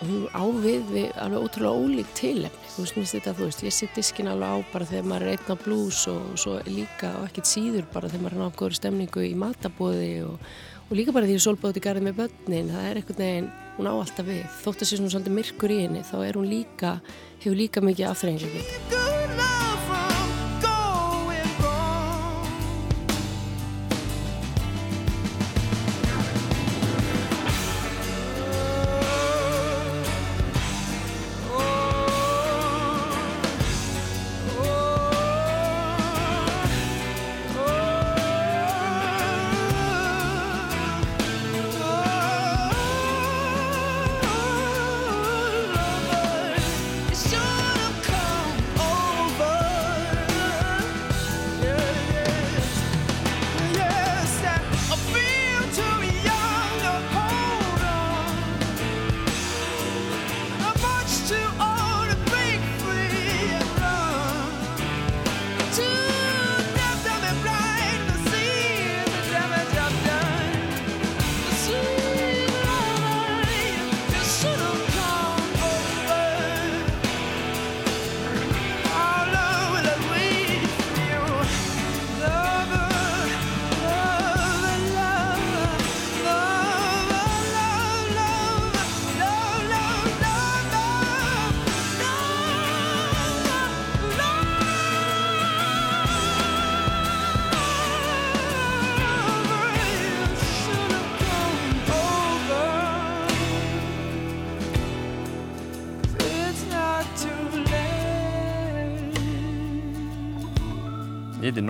[0.00, 2.70] hún ávið við alveg ótrúlega ólík tilefni.
[2.72, 5.52] Þú veist, þetta, þú veist, ég sitt diskin alveg á bara þegar maður er einn
[5.52, 9.34] á blús og svo líka og ekkert síður bara þegar maður er náttúrulega stemningu í
[9.38, 10.50] matabóði og,
[10.88, 13.94] og líka bara því að solbóði garði með börnin, það er einhvern veginn hún á
[13.94, 16.98] alltaf við, þótt að sé svona svolítið myrkur í henni, þá er hún líka
[17.40, 19.59] hefur líka mikið afþreyingu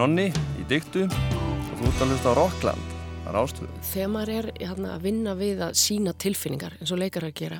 [0.00, 2.92] Nonni í dyktu og þú ert að hlusta á Rockland.
[3.28, 3.80] Á Rástvöðu.
[3.84, 7.58] Þegar maður er hérna, að vinna við að sína tilfinningar eins og leikar að gera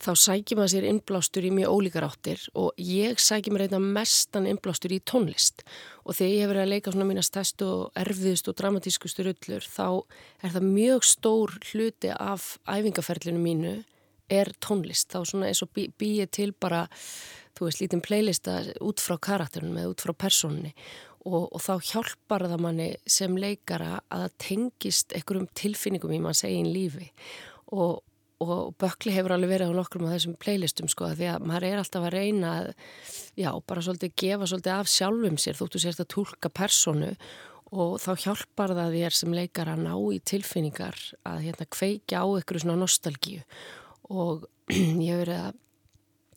[0.00, 4.48] þá sækir maður sér innblástur í mjög ólíkar áttir og ég sækir mér eitthvað mestan
[4.48, 5.66] innblástur í tónlist.
[6.08, 9.68] Og þegar ég hef verið að leika svona mína stærst og erfiðust og dramatískustu rullur
[9.68, 9.88] þá
[10.40, 13.74] er það mjög stór hluti af æfingaferlinu mínu
[14.32, 16.86] er tónlist, þá svona eins og bý, býið til bara,
[17.54, 20.72] þú veist, lítinn playlista út frá karakterinum eða út frá persónunni
[21.26, 26.44] og, og þá hjálpar það manni sem leikara að það tengist einhverjum tilfinningum í manns
[26.46, 27.08] eigin lífi.
[27.74, 27.98] Og,
[28.44, 31.82] og Bökli hefur alveg verið á nokkrum af þessum playlistum sko því að maður er
[31.82, 32.70] alltaf að reyna að
[33.42, 37.12] já, bara svolítið gefa svolítið af sjálfum sér þóttu sérst að tólka personu
[37.74, 42.26] og þá hjálpar það þér sem leikara að ná í tilfinningar að hérna kveikja á
[42.28, 43.42] einhverju svona nostalgíu.
[44.14, 45.62] Og ég hef verið að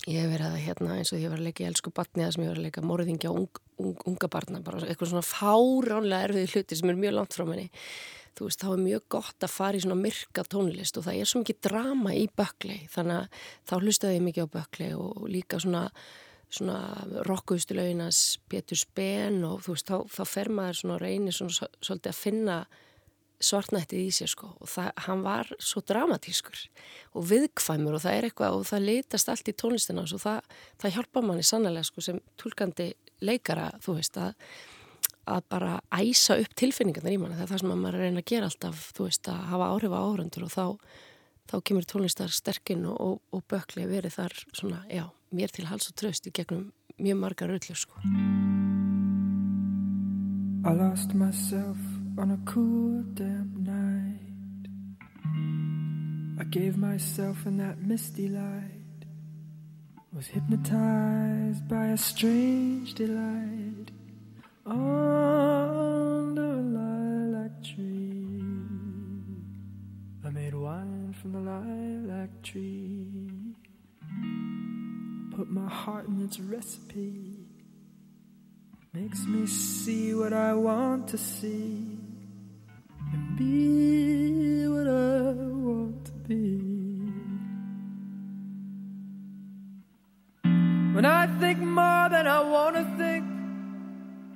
[0.10, 2.36] ég hef verið að hérna eins og ég var að leika í elsku batni eða
[2.36, 6.53] sem ég var að leika morðingja ung, ung, unga barna, bara eitthvað svona fáránlega erfiði
[6.53, 7.68] hluti sem er mjög langt frá menni
[8.38, 11.30] þú veist, þá er mjög gott að fara í svona myrka tónlist og það er
[11.30, 15.62] svo mikið drama í bökli, þannig að þá hlustaði ég mikið á bökli og líka
[15.62, 15.86] svona
[16.49, 16.80] svona
[17.28, 22.22] rockuðustulauginas Pétur Spen og þú veist, þá, þá fer maður svona reynir svona svolítið að
[22.24, 22.55] finna
[23.40, 26.64] svartnættið í sér sko og það, hann var svo dramatískur
[27.16, 30.96] og viðkvæmur og það er eitthvað og það litast allt í tónlistina og það, það
[30.98, 32.90] hjálpa manni sannlega sko sem tólkandi
[33.24, 34.34] leikara þú veist að,
[35.30, 37.38] að bara æsa upp tilfinningarna í manni.
[37.38, 40.00] Það er það sem maður reyna að gera alltaf þú veist að hafa áhrif á
[40.00, 40.66] áhrandur og þá,
[41.52, 45.88] þá kemur tónlistar sterkinn og, og, og bökli verið þar svona já, mér til hals
[45.92, 48.04] og tröst í gegnum mjög margar öllur sko.
[50.68, 54.20] I lost myself on a cool, damp night.
[56.38, 59.06] I gave myself in that misty light,
[60.12, 63.92] was hypnotized by a strange delight
[64.66, 68.44] under a lilac tree.
[70.26, 73.56] I made wine from the lilac tree,
[75.38, 77.46] put my heart in its recipe.
[78.92, 81.99] Makes me see what I want to see
[83.40, 85.32] be what I
[85.68, 86.60] want to be.
[90.94, 93.24] When I think more than I want to think,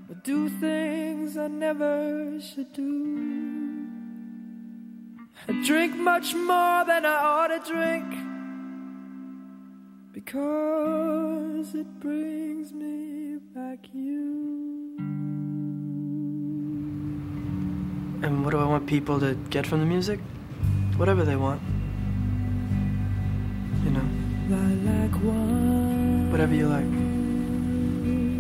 [0.10, 2.92] I do things I never should do.
[5.50, 8.10] I drink much more than I ought to drink
[10.14, 14.73] because it brings me back you.
[18.24, 20.20] And what do I want people to get from the music?
[20.96, 21.62] Whatever they want.
[23.84, 24.06] You know,
[26.32, 26.90] whatever you like.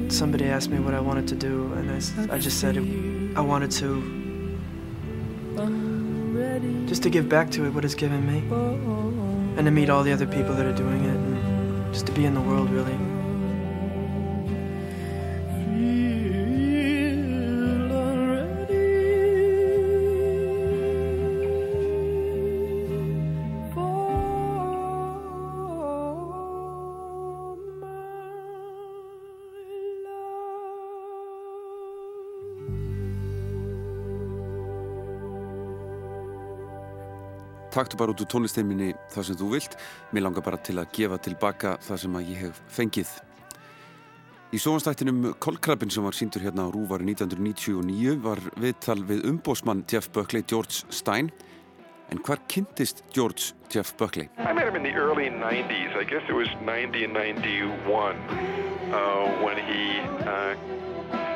[0.10, 1.92] Somebody asked me what I wanted to do, and
[2.32, 4.22] I just said it, I wanted to
[6.88, 8.40] just to give back to it what it's given me,
[9.58, 12.24] and to meet all the other people that are doing it, and just to be
[12.26, 12.98] in the world really.
[37.74, 39.76] Taktu bara út úr tónlisteiminni það sem þú vilt.
[40.14, 43.14] Mér langar bara til að gefa tilbaka það sem að ég hef fengið.
[44.54, 50.12] Í sóanstættinum Kolkrabbin sem var síndur hérna á Rúvari 1999 var viðtal við umbósmann Jeff
[50.14, 51.32] Buckley, George Stein.
[52.14, 54.30] En hvar kynntist George Jeff Buckley?
[54.38, 55.98] I met him in the early 90s.
[55.98, 58.14] I guess it was 90 and 91
[58.94, 59.98] uh, when he
[60.30, 60.54] uh,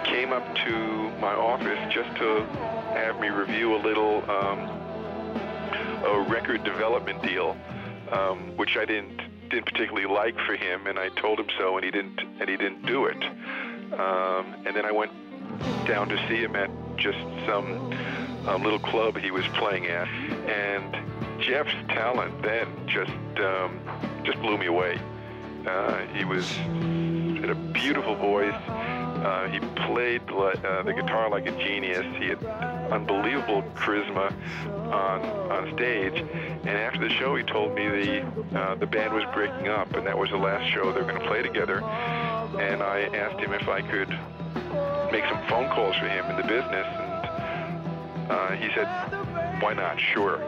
[0.05, 0.75] came up to
[1.17, 2.45] my office just to
[2.93, 4.86] have me review a little um,
[6.05, 7.57] a record development deal,
[8.11, 11.86] um, which I didn't didn't particularly like for him, and I told him so, and
[11.86, 13.23] he didn't and he didn't do it.
[13.93, 15.11] Um, and then I went
[15.86, 17.93] down to see him at just some
[18.47, 23.80] um, little club he was playing at, and Jeff's talent then just um,
[24.23, 24.99] just blew me away.
[25.65, 26.57] Uh, he was
[27.47, 28.53] had a beautiful voice.
[28.53, 32.05] Uh, he played uh, the guitar like a genius.
[32.19, 32.43] He had
[32.91, 34.31] unbelievable charisma
[34.91, 35.21] on
[35.51, 36.19] on stage.
[36.19, 40.05] And after the show, he told me the uh, the band was breaking up, and
[40.05, 41.81] that was the last show they were going to play together.
[41.81, 44.09] And I asked him if I could
[45.11, 48.87] make some phone calls for him in the business, and uh, he said,
[49.61, 49.99] "Why not?
[49.99, 50.41] Sure."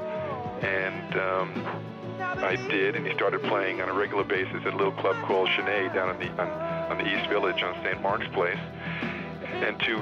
[0.61, 1.79] And um,
[2.19, 5.47] I did, and he started playing on a regular basis at a little club called
[5.49, 8.01] Sinead down in the on, on the East Village on St.
[8.01, 8.59] Mark's Place.
[9.43, 9.97] And to,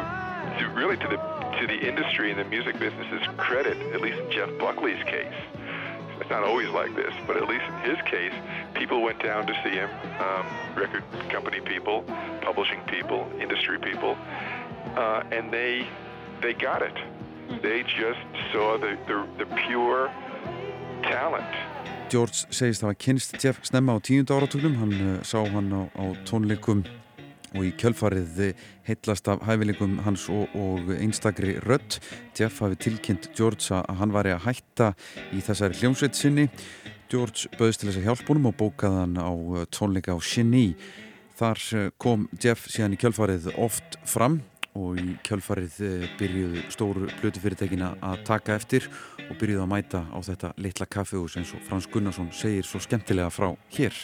[0.59, 4.31] to really to the to the industry and the music business's credit, at least in
[4.31, 5.33] Jeff Buckley's case,
[6.19, 8.33] it's not always like this, but at least in his case,
[8.75, 12.03] people went down to see him, um, record company people,
[12.41, 14.15] publishing people, industry people,
[14.95, 15.87] uh, and they
[16.41, 16.93] they got it.
[17.61, 18.19] They just
[18.51, 20.11] saw the, the, the pure
[21.03, 21.45] talent
[22.11, 25.81] George segist að hafa kynst Jeff snemma á tíundu áratugnum, hann uh, sá hann á,
[25.91, 26.85] á tónleikum
[27.55, 31.99] og í kjölfarið eh, heitlast af hæfileikum hans og, og einstakri rött.
[32.37, 34.91] Jeff hafi tilkynnt George að hann væri að hætta
[35.35, 36.47] í þessari hljómsveit sinni.
[37.11, 40.75] George bauðist til þess að hjálpa honum og bókaði hann á eh, tónleika á Genie.
[41.39, 44.41] Þar eh, kom Jeff síðan í kjölfarið oft fram
[44.77, 48.87] og í kjölfarið eh, byrjuðu stóru blötufyrirtækina að taka eftir
[49.27, 53.31] og byrjuðu að mæta á þetta litla kaffehús eins og Frans Gunnarsson segir svo skemmtilega
[53.33, 53.95] frá hér.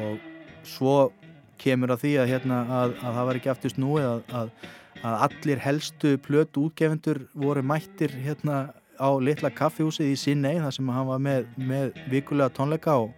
[0.00, 0.22] og
[0.64, 1.12] svo
[1.60, 4.50] kemur að því að, hérna, að, að það var ekki aftur snúið að, að,
[5.28, 8.66] allir helstu plötu útgefendur voru mættir hérna
[8.98, 13.14] á litla kaffihúsið í Sinnei þar sem hann var með, með vikulega tónleika og,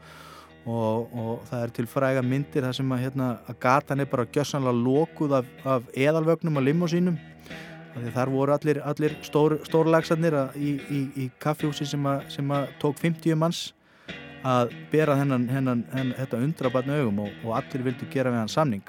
[0.66, 4.26] og, og það er til fræga myndir þar sem að, hérna, að gatan er bara
[4.34, 7.18] gjössanlega lokuð af, af eðalvögnum og limósínum.
[8.12, 12.98] Þar voru allir, allir stór, stórlagsarnir í, í, í kaffihúsi sem, að, sem að tók
[13.00, 13.62] 50 manns
[14.46, 18.52] að bera hennan, hennan, hennan þetta undrabarn augum og, og allir vildu gera við hann
[18.52, 18.84] samning.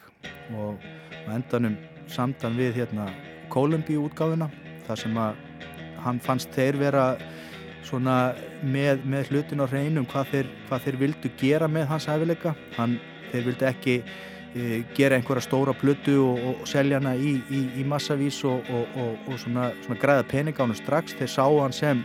[0.57, 0.75] Og,
[1.23, 1.77] og endanum
[2.11, 3.07] samtan við hérna
[3.53, 4.49] Kolumbíu útgáfuna
[4.87, 5.39] þar sem að
[6.03, 7.05] hann fannst þeir vera
[7.87, 8.15] svona
[8.61, 12.55] með, með hlutin á hreinum hvað þeir, hvað þeir vildu gera með hans hæfileika.
[12.77, 12.97] Hann,
[13.31, 17.85] þeir vildu ekki e, gera einhverja stóra plötu og, og selja hana í, í, í
[17.87, 21.15] massavís og, og svona, svona græða peningánu strax.
[21.19, 22.03] Þeir sá hann sem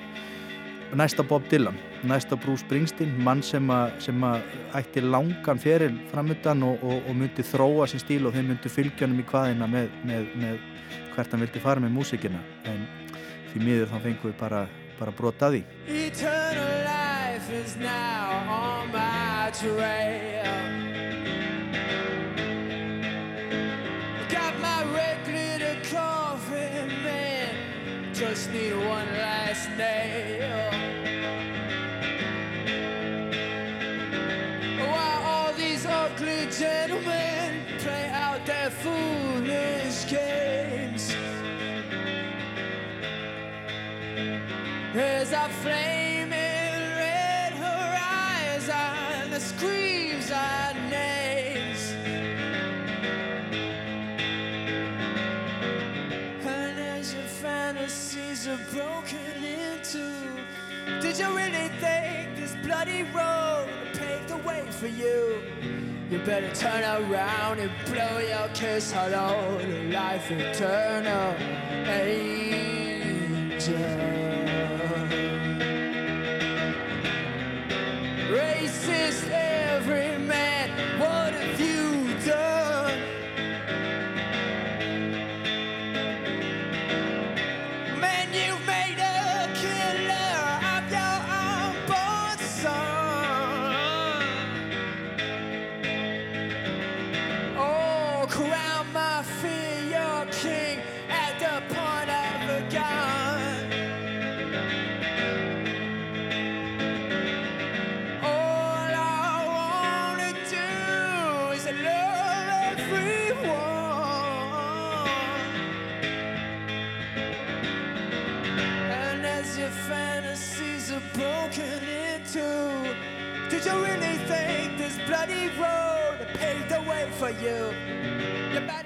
[0.95, 4.43] næsta Bob Dylan, næsta Bruce Springsteen mann sem að, sem að
[4.77, 9.07] ætti langan feril framöndan og, og, og myndi þróa sin stíl og þeir myndi fylgja
[9.07, 10.61] hann í hvaðina með, með, með
[11.15, 12.85] hvert hann vildi fara með músikina en
[13.53, 14.63] því miður þá fengum við bara,
[15.03, 15.65] para Prota D.
[28.15, 30.71] just need one last nail.
[34.87, 40.72] Why all these ugly gentlemen play out their foolish game?
[44.95, 51.93] As I flame in red horizon that screams our names.
[56.45, 60.13] And as your fantasies are broken into
[61.01, 65.41] Did you really think this bloody road paved the way for you?
[66.11, 71.35] You better turn around and blow your kiss hello to life eternal
[71.89, 72.53] angel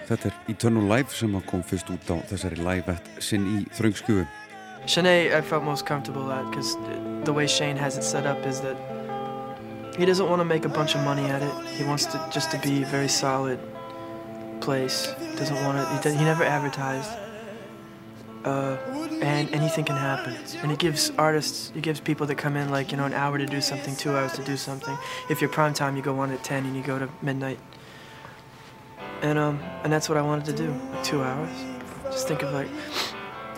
[0.06, 4.26] Þetta er Eternal Life sem kom fyrst út á þessari live at sinn í þröngskjöfu.
[4.86, 6.76] Shanae, I felt most comfortable at because
[7.24, 8.76] the way Shane has it set up is that
[9.98, 11.54] he doesn't want to make a bunch of money at it.
[11.78, 13.58] He wants to just to be a very solid
[14.60, 15.14] place.
[15.36, 15.94] Doesn't want to.
[15.96, 17.10] He, does, he never advertised.
[18.44, 18.76] Uh,
[19.22, 20.36] and anything can happen.
[20.62, 23.38] And he gives artists, he gives people that come in like you know an hour
[23.38, 24.96] to do something, two hours to do something.
[25.30, 27.58] If you're prime time, you go on at ten and you go to midnight.
[29.22, 31.50] And um, and that's what I wanted to do, like two hours.
[32.04, 32.68] Just think of like,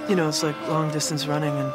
[0.09, 1.73] you know, it's like long distance running and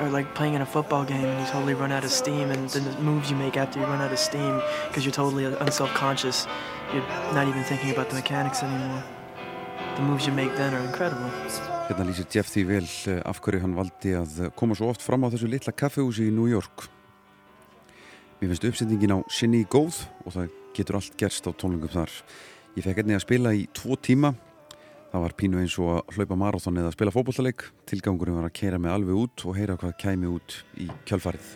[0.00, 2.68] or like playing in a football game and you totally run out of steam and
[2.70, 6.46] then the moves you make after you run out of steam because you're totally unself-conscious
[6.92, 9.02] you're not even thinking about the mechanics anymore
[9.96, 11.30] the moves you make then are incredible
[11.86, 15.22] Hérna lýsir Jeff því vel eh, af hverju hann valdi að koma svo oft fram
[15.22, 16.88] á þessu litla kaffehúsi í New York.
[18.40, 22.10] Mér finnst uppsetningin á sinni góð og það getur allt gerst á tónlingum þar.
[22.76, 24.34] Ég fekk einnig að spila í tvo tíma.
[25.08, 27.64] Það var pínu eins og að hlaupa marathon eða að spila fótballtaleik.
[27.88, 31.54] Tilgangurinn var að keira mig alveg út og heyra hvað kæmi út í kjálfarið.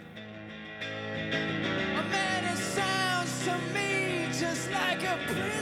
[4.70, 5.59] Like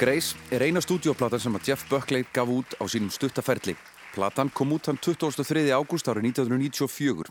[0.00, 3.74] Grace er eina stúdioplatan sem að Jeff Buckley gaf út á sínum stuttaferli.
[4.14, 5.66] Platan kom út hann 23.
[5.76, 7.28] ágúst árið 1994.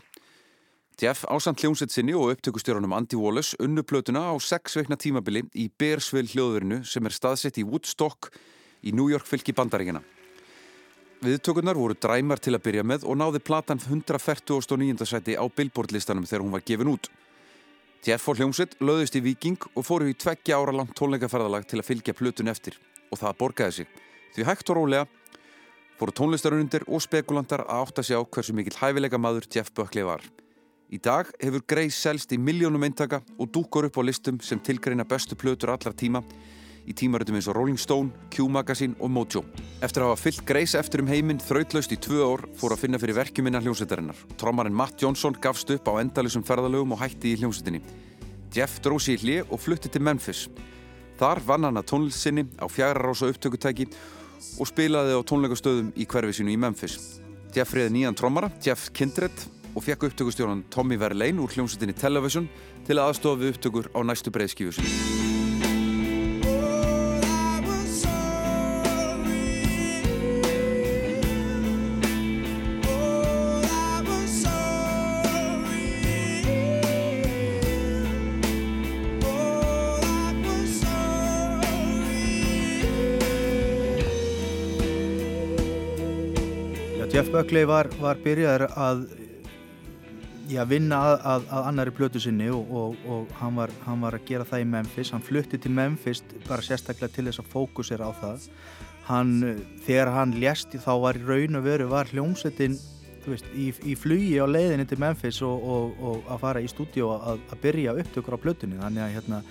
[1.02, 5.66] Jeff ásand hljómsett sinni og upptökustjórunum Andy Wallace unnu plötuna á sex veikna tímabili í
[5.66, 8.30] Bearsville hljóðverinu sem er staðsett í Woodstock
[8.86, 10.04] í New York fylki bandaríkina.
[11.26, 15.10] Viðtökurnar voru dræmar til að byrja með og náði platan 149.
[15.10, 17.10] sæti á Billboard listanum þegar hún var gefin út.
[18.00, 21.88] Jeff og hljómsveit löðust í Viking og fóru í tveggja ára langt tónleikaferðalag til að
[21.90, 22.78] fylgja plötun eftir
[23.12, 23.90] og það borgaði sig.
[24.32, 25.08] Því hægt og rólega
[26.00, 30.24] fóru tónlistarunundir og spekulantar að átta sig á hversu mikill hæfileika maður Jeff Buckley var.
[30.88, 35.04] Í dag hefur Grace selst í miljónum eintaka og dúkar upp á listum sem tilgreina
[35.04, 36.24] bestu plötur allar tíma
[36.88, 39.42] í tímaritum eins og Rolling Stone, Q Magazine og Mojo.
[39.84, 43.00] Eftir að hafa fyllt Grace eftir um heiminn þrautlaust í tvö ár fór að finna
[43.00, 44.18] fyrir verkjuminna hljómsveitarinnar.
[44.40, 47.82] Trommarinn Matt Johnson gafst upp á endalisum ferðalögum og hætti í hljómsveitinni.
[48.54, 50.48] Jeff dróð sér í hlið og flutti til Memphis.
[51.20, 53.86] Þar vann hann að tónlistinni á fjagrarása upptökutæki
[54.58, 56.98] og spilaði á tónleikastöðum í hverfisinu í Memphis.
[57.54, 62.48] Jeff reyði nýjan trommara, Jeff Kindred og fekk upptökustjóran Tommy Verlaine úr hljómsveitinni Television
[62.86, 65.29] til að aðstofa við upptökur á næstu breyðskífu
[87.50, 89.00] Buckley var, var byrjaður að
[90.52, 94.14] já, vinna að, að, að annari plötu sinni og, og, og hann, var, hann var
[94.14, 95.10] að gera það í Memphis.
[95.10, 98.46] Hann flutti til Memphis bara sérstaklega til þess að fókusera á það.
[99.08, 99.32] Hann,
[99.82, 102.78] þegar hann ljasti þá var í raun og veru var hljómsettin
[103.26, 105.66] veist, í, í flugi á leiðinni til Memphis og,
[105.98, 108.78] og að fara í stúdíu að, að byrja upptökur á plötunni.
[108.78, 109.42] Þannig að, hérna,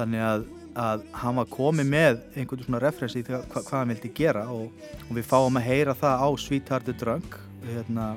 [0.00, 4.10] þannig að að hann var komið með einhvern svona referensi í hva, hvað hann vildi
[4.16, 4.70] gera og,
[5.04, 8.14] og við fáum að heyra það á Sweethearted Drunk hérna,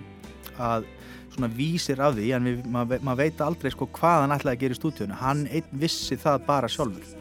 [0.55, 0.87] að
[1.35, 4.75] svona vísir af því en maður mað veit aldrei sko hvað hann ætlaði að gera
[4.75, 7.13] í stúdíunum hann einn vissi það bara sjálfur.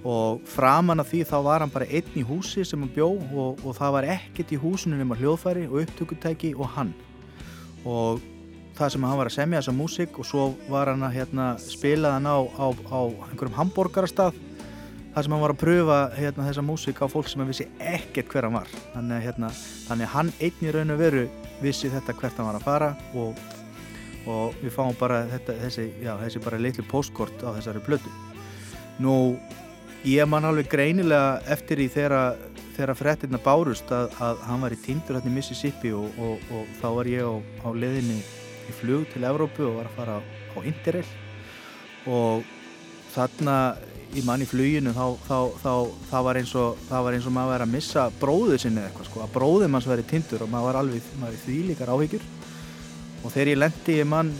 [0.00, 3.60] Og framan af því þá var hann bara einn í húsi sem hann bjó og,
[3.60, 6.94] og það var ekkert í húsinu nema hljóðfæri og upptökutæki og hann.
[7.84, 8.22] Og
[8.78, 12.14] það sem hann var að semja þessa músík og svo var hann að hérna, spila
[12.16, 14.38] hann á, á, á einhverjum hambúrgarastað
[15.12, 18.32] þar sem hann var að pröfa hérna, þessa músík á fólk sem hann vissi ekkert
[18.32, 18.72] hver hann var.
[18.94, 19.52] Þannig, hérna,
[19.92, 21.26] að hann einn í raun og veru
[21.60, 23.40] vissi þetta hvert hann var að fara og,
[24.30, 28.12] og við fáum bara þetta, þessi, já, þessi bara litlu postkort á þessari blödu
[29.00, 29.14] nú
[30.04, 35.18] ég man alveg greinilega eftir í þegar frettirna bárust að, að hann var í tindur
[35.18, 37.34] hérna í Mississippi og, og, og þá var ég á,
[37.64, 38.20] á leðinni
[38.70, 40.16] í flug til Evrópu og var að fara
[40.56, 41.08] á Interrail.
[42.08, 42.46] Og
[43.12, 43.56] þarna
[44.16, 45.72] í mann í fluginu þá, þá, þá,
[46.10, 49.08] þá var eins og það var eins og maður verið að missa bróðu sinni eitthvað
[49.10, 52.26] sko, að bróðum hans verið tindur og maður var alveg, maður var því líkar áhyggjur.
[53.20, 54.32] Og þegar ég lendi í mann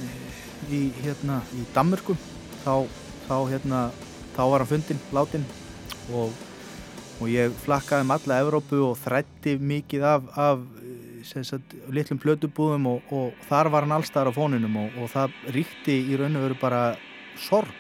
[0.71, 2.17] í, hérna, í Danmörku
[2.65, 2.75] þá,
[3.51, 3.83] hérna,
[4.35, 5.47] þá var hann fundinn, látin
[6.17, 6.35] og,
[7.21, 10.65] og ég flakkaði um alla Evrópu og þrætti mikið af, af
[11.25, 16.01] sagt, litlum plötubúðum og, og þar var hann allstaðar á fóninum og, og það ríkti
[16.11, 16.83] í raun og veru bara
[17.41, 17.80] sorg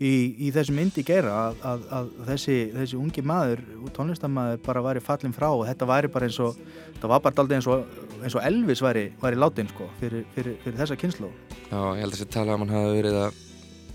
[0.00, 0.12] í,
[0.46, 3.62] í þessu myndi gera að, að, að þessi, þessi ungi maður
[3.96, 6.58] tónlistamæður bara væri fallin frá og þetta væri bara eins og
[6.94, 7.86] þetta var bara aldrei eins og,
[8.20, 11.30] eins og Elvis væri, væri látin sko fyrir, fyrir, fyrir þessa kynslu
[11.70, 13.40] Já, ég held að þessi tala að mann hafi verið að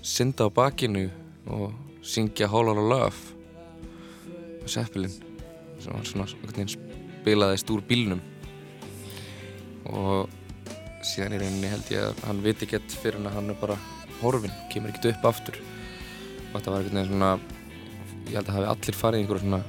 [0.06, 1.08] synda á bakinu
[1.51, 1.72] og
[2.06, 3.36] syngja Whole Lotta Love
[4.62, 5.12] og Seppelin
[5.80, 6.68] sem var svona, svona
[7.26, 8.22] spilaðist úr bílnum.
[9.89, 10.30] Og
[11.06, 13.78] síðan í rauninni held ég að hann viti ekkert fyrir hann að hann er bara
[14.22, 15.60] horfin, kemur ekkert upp aftur
[16.56, 17.32] og þetta var einhvern veginn svona
[18.26, 19.62] ég held að hafi allir farið í einhverju svona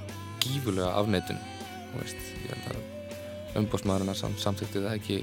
[0.45, 1.41] gífulega afneitun
[1.97, 5.19] ég held að umbósmaðurinn sam, samþykti það ekki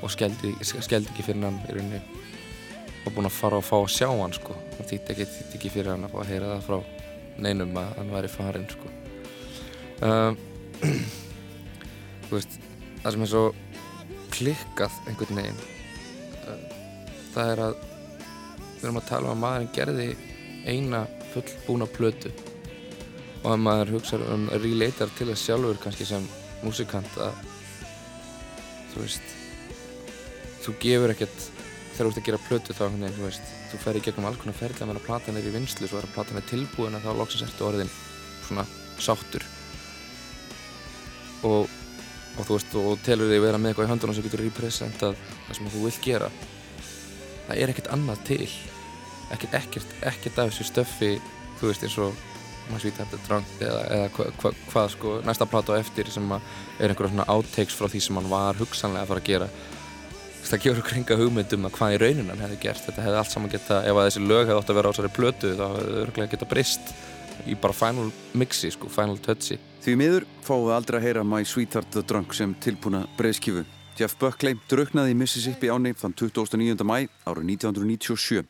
[0.00, 2.00] og skeldi, skeldi ekki fyrir hann í rauninni
[3.06, 4.54] og búin að fara og fá að sjá hann sko.
[4.76, 5.26] Það þýtti ekki,
[5.56, 6.78] ekki fyrir hann að fá að heyra það frá
[7.40, 8.92] neinum að hann væri farin sko.
[10.04, 10.32] Uh,
[12.28, 12.58] þú veist
[13.02, 13.44] það sem er svo
[14.34, 15.62] klikkað einhvern veginn
[16.44, 16.60] uh,
[17.34, 20.06] það er að við erum að tala um að maðurinn gerði
[20.68, 22.32] eina fullbúna plötu.
[23.40, 26.26] Og að maður hugsa um relatar til þess sjálfur kannski sem
[26.64, 27.36] músikant að
[28.92, 29.36] þú veist
[30.60, 31.46] þú gefur ekkert
[31.94, 34.40] þegar þú ert að gera plötu þá hvernig, þú veist, þú fer í gegnum alls
[34.40, 37.06] konar ferðlega meðan að platan er í vinslu, svo er að platan er tilbúin að
[37.06, 37.92] þá loksast ertu orðin
[38.46, 38.64] svona
[39.00, 39.44] sáttur.
[41.48, 41.68] Og,
[42.36, 45.58] og þú veist, og telur þig vera með eitthvað í höndunum sem getur representað það
[45.58, 46.30] sem þú vilt gera.
[47.48, 48.48] Það er ekkert annað til
[49.34, 51.12] ekkert, ekkert, ekkert af þessu stöffi
[51.60, 52.14] þú veist eins og
[52.70, 56.32] maður svítið eftir drangt eða, eða hvað hva, hva, sko næsta plata á eftir sem
[56.34, 59.48] er einhverja svona outtakes frá því sem hann var hugsanlega að fara að gera.
[60.40, 62.84] Það gefur kringa hugmyndum að hvað í raunin hann hefði gert.
[62.86, 65.12] Þetta hefði allt saman geta, ef að þessi lög hefði átt að vera á þessari
[65.18, 66.94] plötu þá hefði það örglega geta brist
[67.48, 68.06] í bara final
[68.36, 69.58] mixi sko, final touchi.
[69.84, 73.64] Því miður fáum við aldrei að heyra My Sweetheart the Drunk sem tilbúna breyðskifu
[74.00, 76.84] Jeff Buckley druknaði í Mississippi áni þann 29.
[76.88, 78.46] mæ árið 1997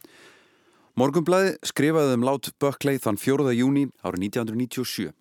[0.99, 3.53] Morgumblæði skrifaði um lát Buckley þann 4.
[3.55, 5.13] júni árið 1997.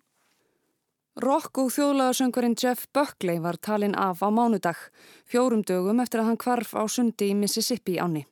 [1.22, 4.78] Rock og þjóðlagasöngurinn Jeff Buckley var talinn af á mánudag,
[5.30, 8.24] fjórum dögum eftir að hann kvarf á sundi í Mississippi áni.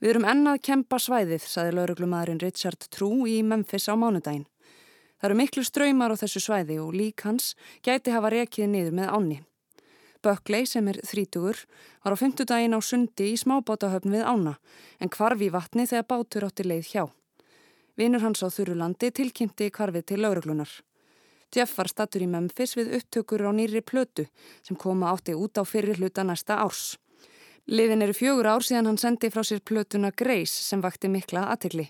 [0.00, 4.46] Við erum ennað kempa svæðið, saði lauruglumæðurinn Richard True í Memphis á mánudaginn.
[5.20, 7.52] Það eru miklu ströymar á þessu svæði og lík hans
[7.84, 9.38] gæti hafa rekið niður með áni.
[10.24, 11.60] Buckley sem er þrítugur
[12.04, 14.56] var á fymtudaginn á sundi í smábátahöfn við ána
[14.98, 17.04] en kvarfi vatni þegar bátur átti leið hjá.
[18.00, 20.72] Vinur hans á Þurulandi tilkynnti kvarfið til lauruglunar.
[21.54, 24.26] Jeff var stattur í Memphis við upptökur á nýri plötu
[24.66, 26.96] sem koma átti út á fyrir hluta næsta árs.
[27.70, 31.86] Liðin eru fjögur ár síðan hann sendi frá sér plötuna Grace sem vakti mikla aðtegli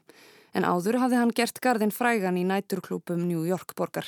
[0.55, 4.07] en áður hafði hann gert gardin frægan í næturklúpum New York borgar.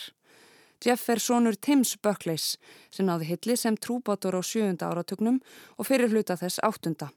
[0.85, 2.57] Jeff er sonur Tims Buckleys
[2.91, 5.41] sem náði hilli sem trúbátor á sjöunda áratugnum
[5.79, 7.11] og fyrir hluta þess áttunda.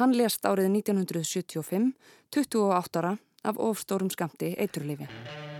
[0.00, 1.92] Hann lést árið 1975,
[2.32, 5.51] 28 ára af ofstórum skamti eiturlifi.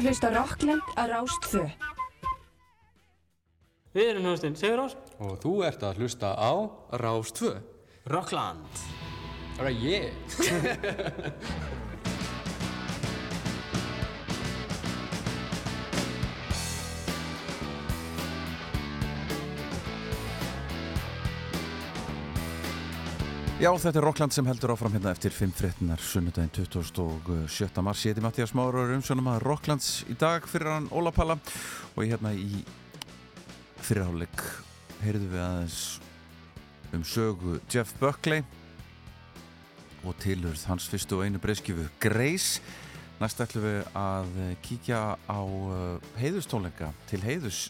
[0.00, 1.64] Að hlusta á Rockland á Rást 2.
[3.92, 4.96] Við erum hljóðstinn Sigur Rós.
[5.20, 6.52] Og þú ert að hlusta á
[7.02, 7.52] Rás 2
[8.08, 8.84] Rockland.
[9.58, 10.08] Alright, yeah
[23.60, 27.82] Já, þetta er Rockland sem heldur áfram hérna eftir 5 fréttinar sunnudaginn 27.
[27.84, 28.04] mars.
[28.06, 31.36] Ég heiti Mattias Máru og er umsjónum að Rocklands í dag fyrir hann Óla Palla
[31.36, 32.62] og ég hérna í
[33.84, 34.46] fyrirháleik
[35.02, 35.82] heyrðu við aðeins
[36.96, 38.46] um sögu Jeff Buckley
[40.08, 42.64] og tilurð hans fyrstu og einu breyskjöfu Grace.
[43.20, 45.40] Næst ætlum við að kíkja á
[46.16, 47.66] heiðustónleika til heiðus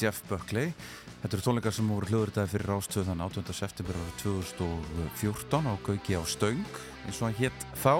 [0.00, 0.72] Jeff Buckley.
[1.20, 3.56] Þetta eru tónleikar sem voru hljóðuritaði fyrir rástöðu þann 18.
[3.56, 6.62] september ára 2014 á Gauki á Stöng
[7.04, 7.94] eins og hann hétt þá.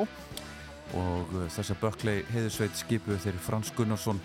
[0.97, 4.23] Og þess að Buckley heiðusveit skipuðu þeirri Frans Gunnarsson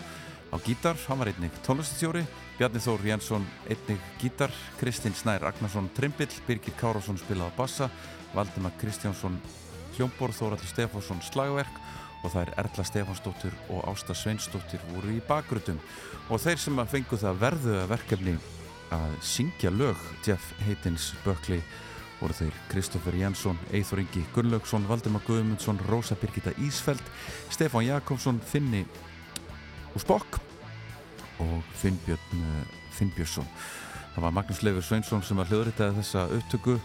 [0.48, 2.24] á gítar, hann var einnig tónlistastjóri.
[2.56, 4.54] Bjarni Þór Jensson einnig gítar.
[4.80, 7.90] Kristinn Snær Ragnarsson trimbill, Birgir Kárásson spilaði bassa.
[8.32, 9.36] Valdimar Kristjánsson
[9.96, 11.84] hljómborð, Þóraldur Stefánsson slagverk
[12.26, 15.78] og það er Erla Stefánsdóttir og Ásta Sveinsdóttir voru í bakgrutum
[16.26, 18.34] og þeir sem að fengu það verðu verkefni
[18.94, 21.62] að syngja lög Jeff Heitins Buckley
[22.20, 27.02] voru þeir Kristoffer Jensson, Eithor Ingi Gunnlaugsson, Valdemar Guðmundsson, Rósa Birgitta Ísfeld,
[27.52, 28.86] Stefán Jakobsson, Finni
[29.92, 30.40] og Spokk
[31.44, 32.46] og Finnbjörn
[32.96, 33.48] Finnbjörnsson.
[34.14, 36.78] Það var Magnús Leifur Sveinsson sem var hljóðritaði þessa upptöku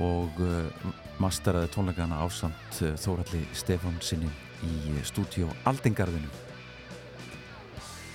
[0.00, 4.30] og uh, masteraði tónleikana ásamt uh, Þóralli Stefán sinni
[4.66, 6.30] í stúdíó Aldingarðinu.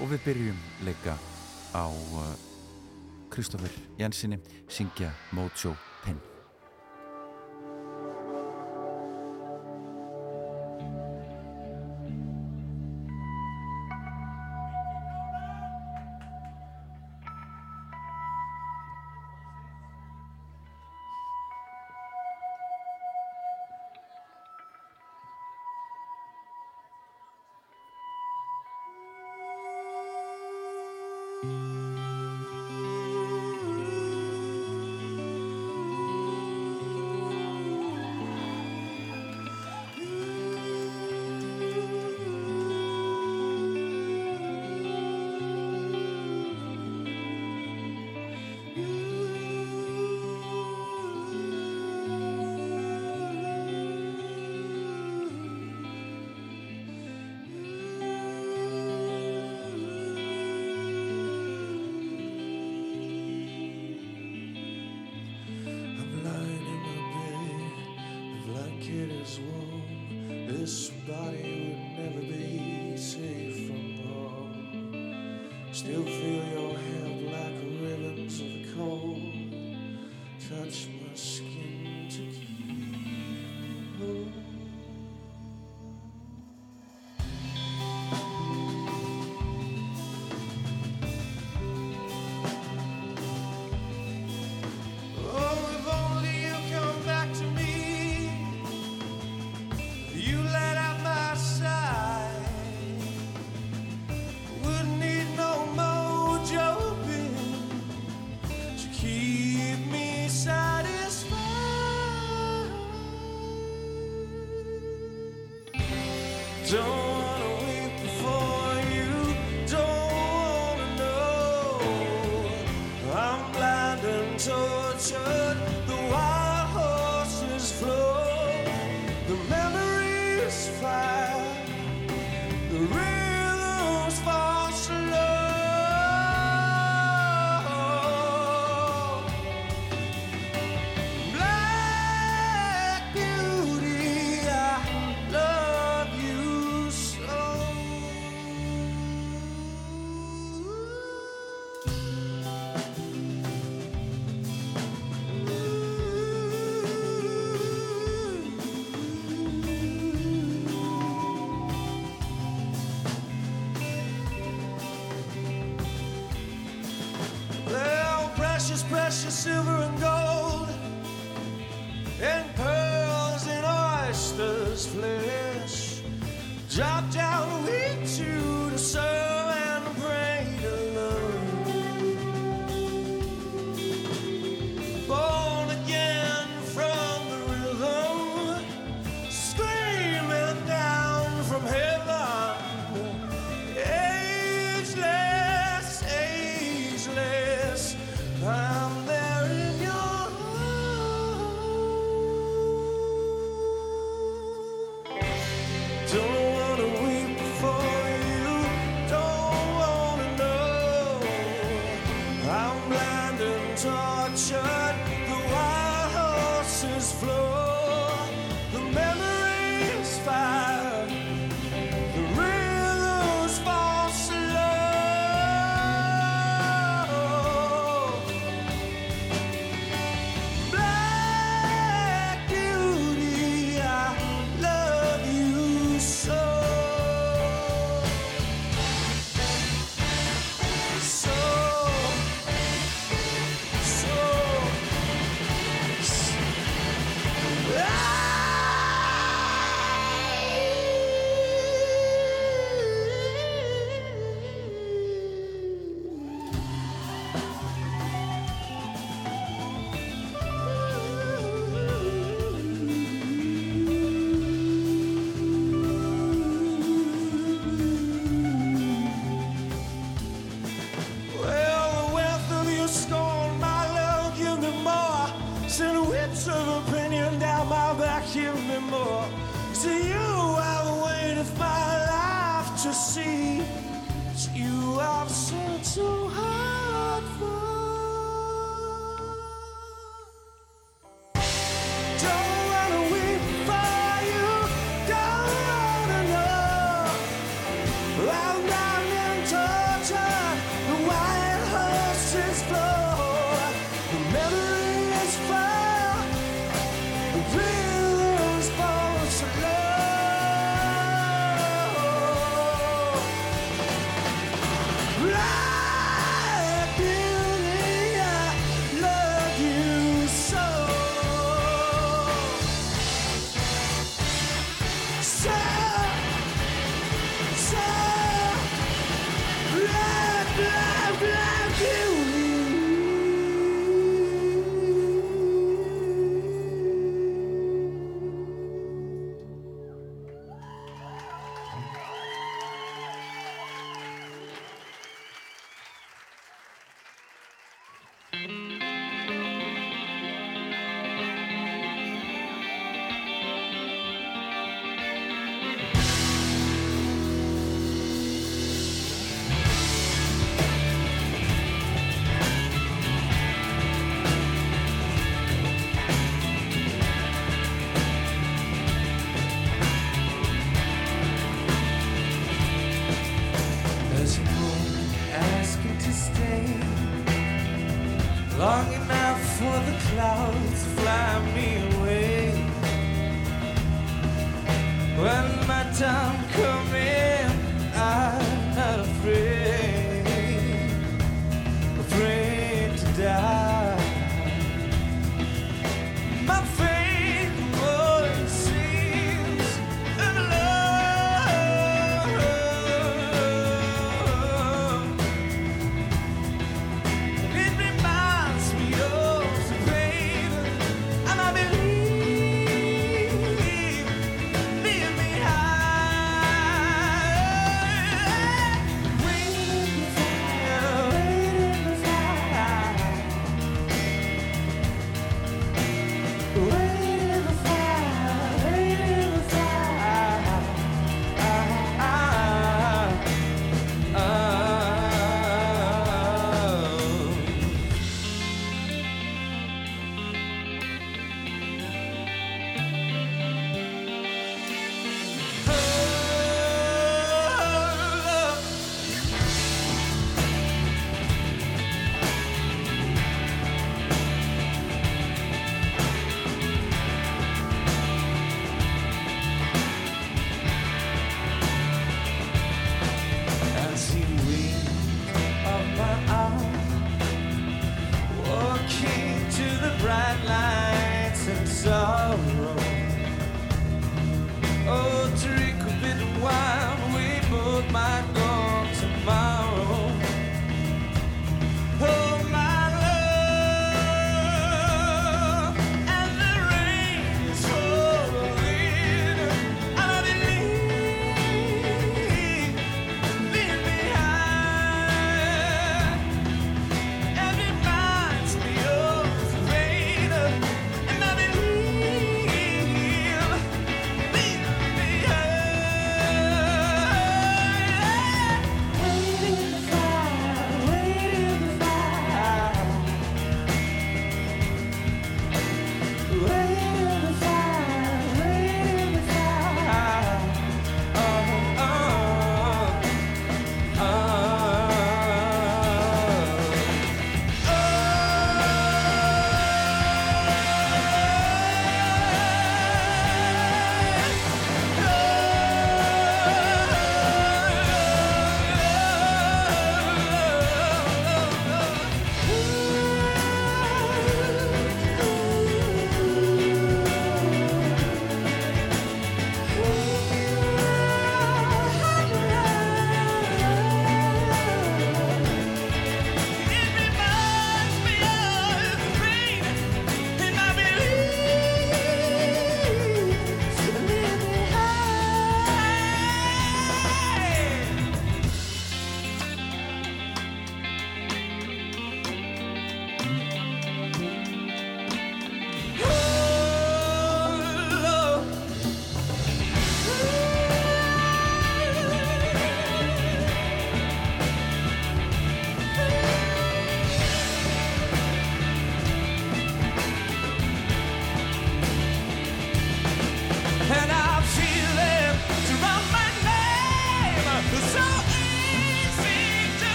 [0.00, 1.16] Og við byrjum leika
[1.72, 2.32] á uh,
[3.32, 6.35] Kristoffer Jensinni syngja Mojo Pen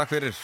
[0.00, 0.36] Takk fyrir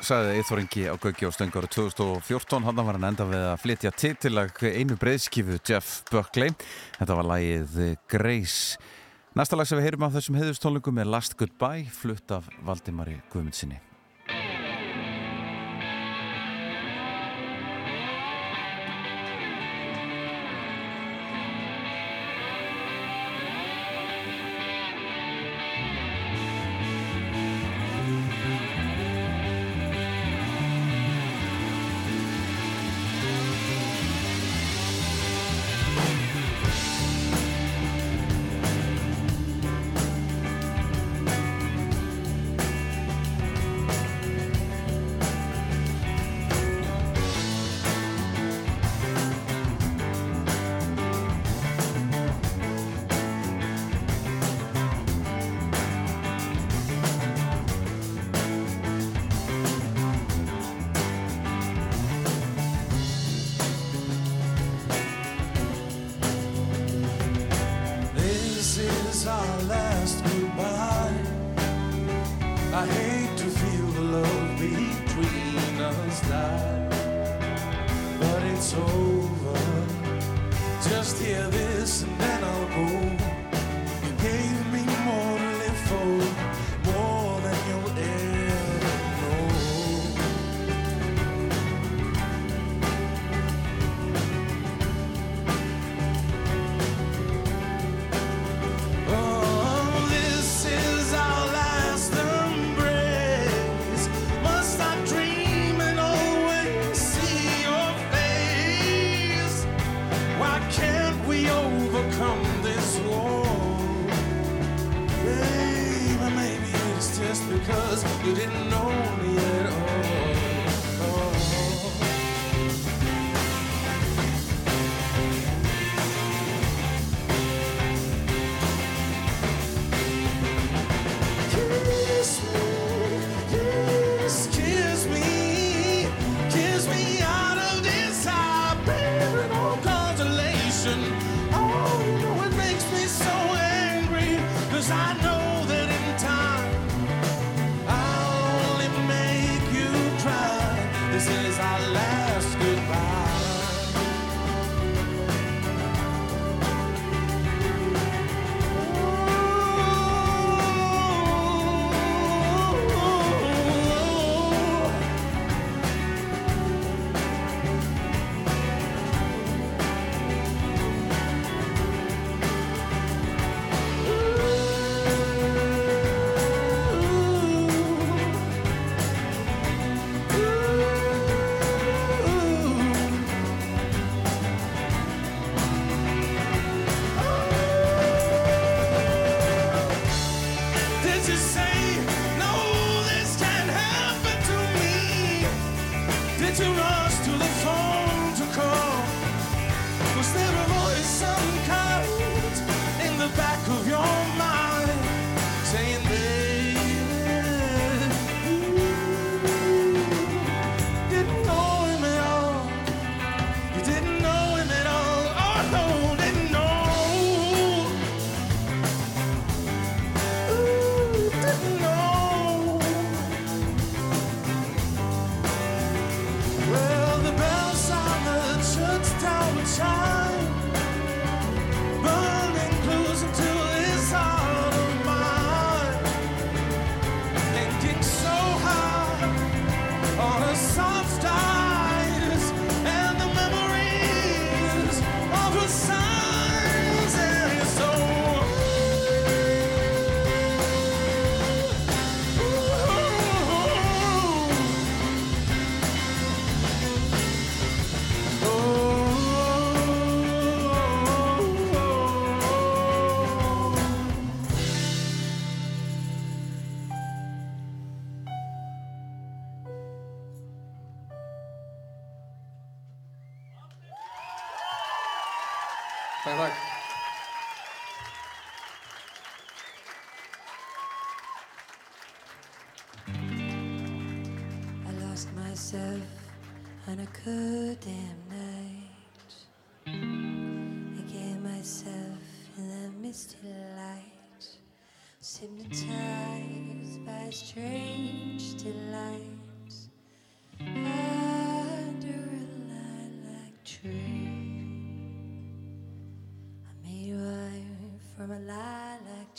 [0.00, 4.62] sagði Íþóringi á Gauki og Stöngar 2014, hann var hann enda við að flytja titillag
[4.64, 6.54] einu breyðskifu Jeff Buckley,
[6.96, 7.76] þetta var lægið
[8.08, 8.80] Grace.
[9.36, 13.76] Næsta lag sem við heyrum á þessum heiðustónlingum er Last Goodbye, flutt af Valdimari Guðmundsinni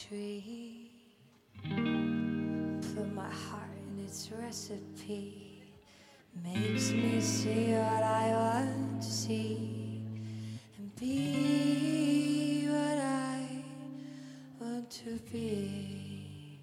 [0.07, 0.89] tree.
[1.63, 5.63] Put my heart in its recipe.
[6.43, 10.03] Makes me see what I want to see
[10.77, 13.63] and be what I
[14.59, 16.59] want to be.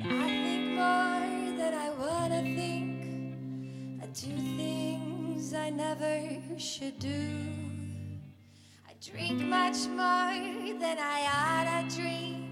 [0.00, 4.02] I think more than I wanna think.
[4.02, 6.20] I do things I never
[6.58, 7.30] should do.
[8.86, 12.43] I drink much more than I oughta drink.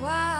[0.00, 0.39] Lilac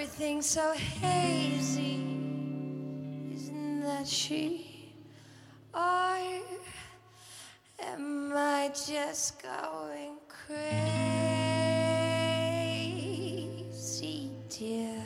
[0.00, 1.96] everything so hazy?
[3.34, 4.94] Isn't that she?
[5.74, 6.18] Or
[7.80, 10.70] am I just going crazy,
[14.48, 15.02] dear?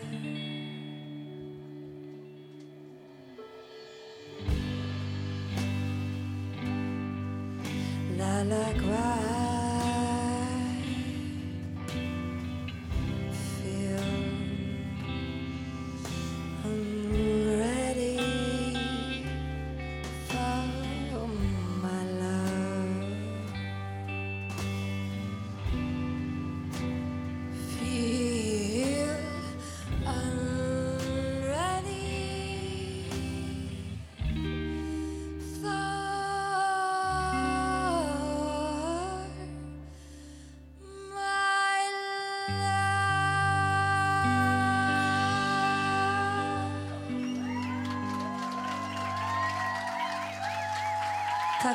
[8.18, 9.31] Lilac wine,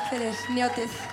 [0.08, 1.07] Takk fyrir,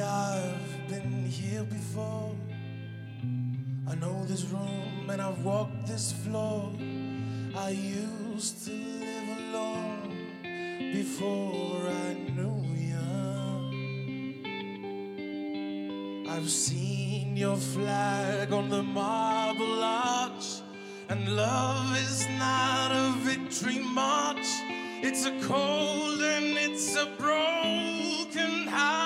[0.00, 2.34] I've been here before.
[3.86, 6.72] I know this room and I've walked this floor.
[7.56, 10.16] I used to live alone
[10.92, 13.08] before I knew you.
[16.28, 20.62] I've seen your flag on the marble arch,
[21.08, 24.46] and love is not a victory march.
[25.02, 29.03] It's a cold and it's a broken heart.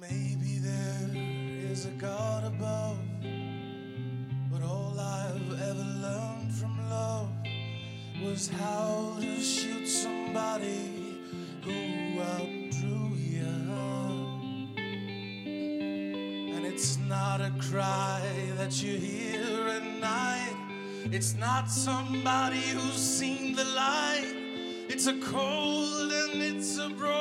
[0.00, 1.10] Maybe there
[1.70, 2.96] is a God above,
[4.50, 7.28] but all I've ever learned from love
[8.24, 11.18] was how to shoot somebody
[11.62, 13.46] who outdrew you.
[16.54, 18.22] And it's not a cry
[18.56, 20.56] that you hear at night,
[21.12, 24.34] it's not somebody who's seen the light.
[24.88, 27.19] It's a cold and it's a broken.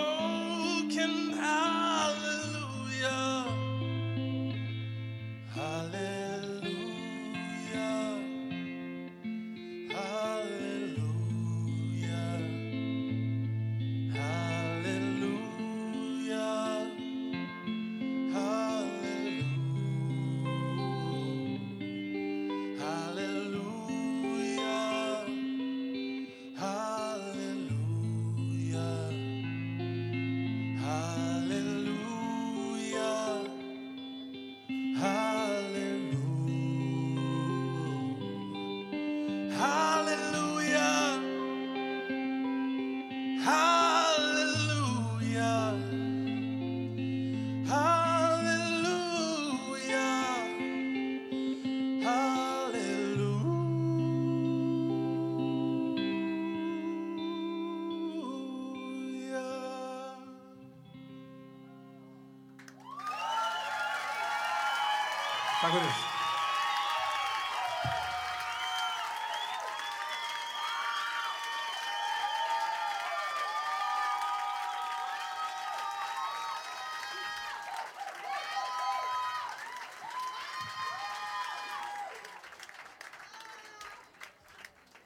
[65.70, 65.94] Takk fyrir.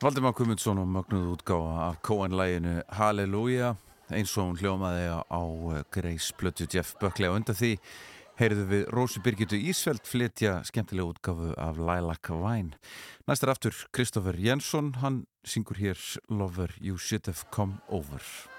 [0.02, 3.76] Valdemar Kumundsson og mögnuð útgáða af Coen-læginu Halleluja
[4.12, 5.42] eins og hún hljómaði á
[5.76, 7.78] eh, Grace Blötu Jeff Buckley og undan því
[8.40, 12.80] heyrðu við Rósi Birgitu Ísveld flytja skemmtilega útgafu af Lilac Vine.
[13.30, 16.00] Næst er aftur Kristófur Jensson, hann syngur hér
[16.30, 18.53] Lover You Should Have Come Over.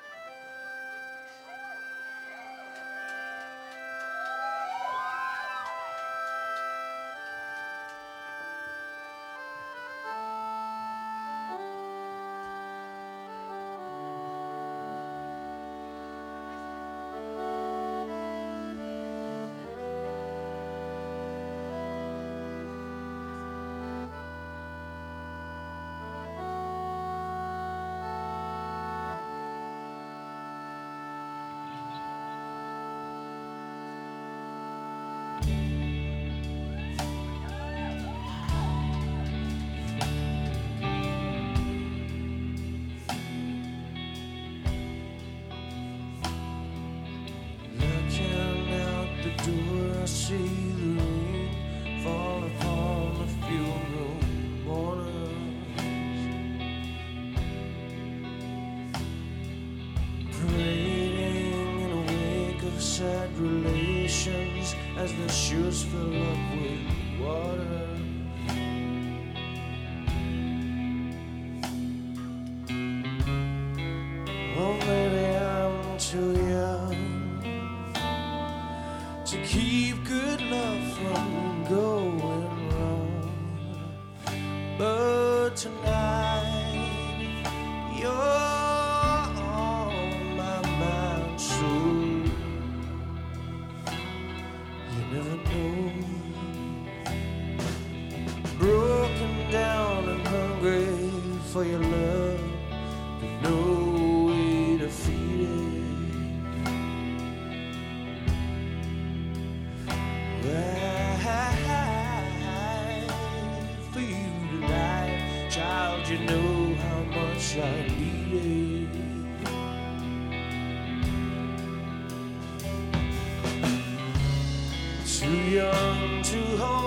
[125.24, 126.83] too young to hold.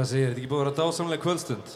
[0.00, 0.28] Hvað segir þið?
[0.30, 1.72] Þetta er ekki búið að vera dásamlega kvöldstund?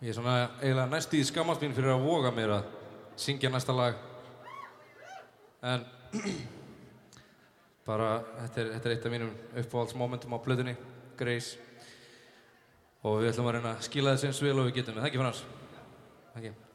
[0.00, 2.70] Ég er svona eiginlega næst í skammarspín fyrir að voga mér að
[3.20, 3.98] syngja næsta lag.
[5.60, 5.84] En
[7.84, 8.08] bara,
[8.46, 9.34] þetta er, þetta er eitt af mínum
[9.64, 10.74] uppáhaldsmomentum á blöðunni,
[11.20, 11.60] Grace.
[13.04, 14.96] Og við ætlum að reyna að skila þessu eins vel og við getum.
[14.96, 15.44] Það er ekki fyrir hans.
[16.32, 16.67] Það er ekki.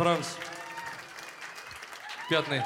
[0.00, 0.28] Франц.
[2.30, 2.62] Пятный.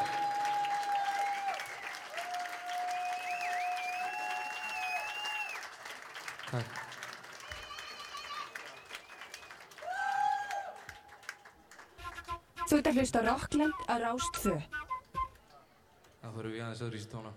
[6.52, 6.62] Так.
[12.69, 14.62] Þú ert að hlusta Rokkland að rást þau.
[16.23, 17.35] Það fyrir við aðeins aðrið í tóna.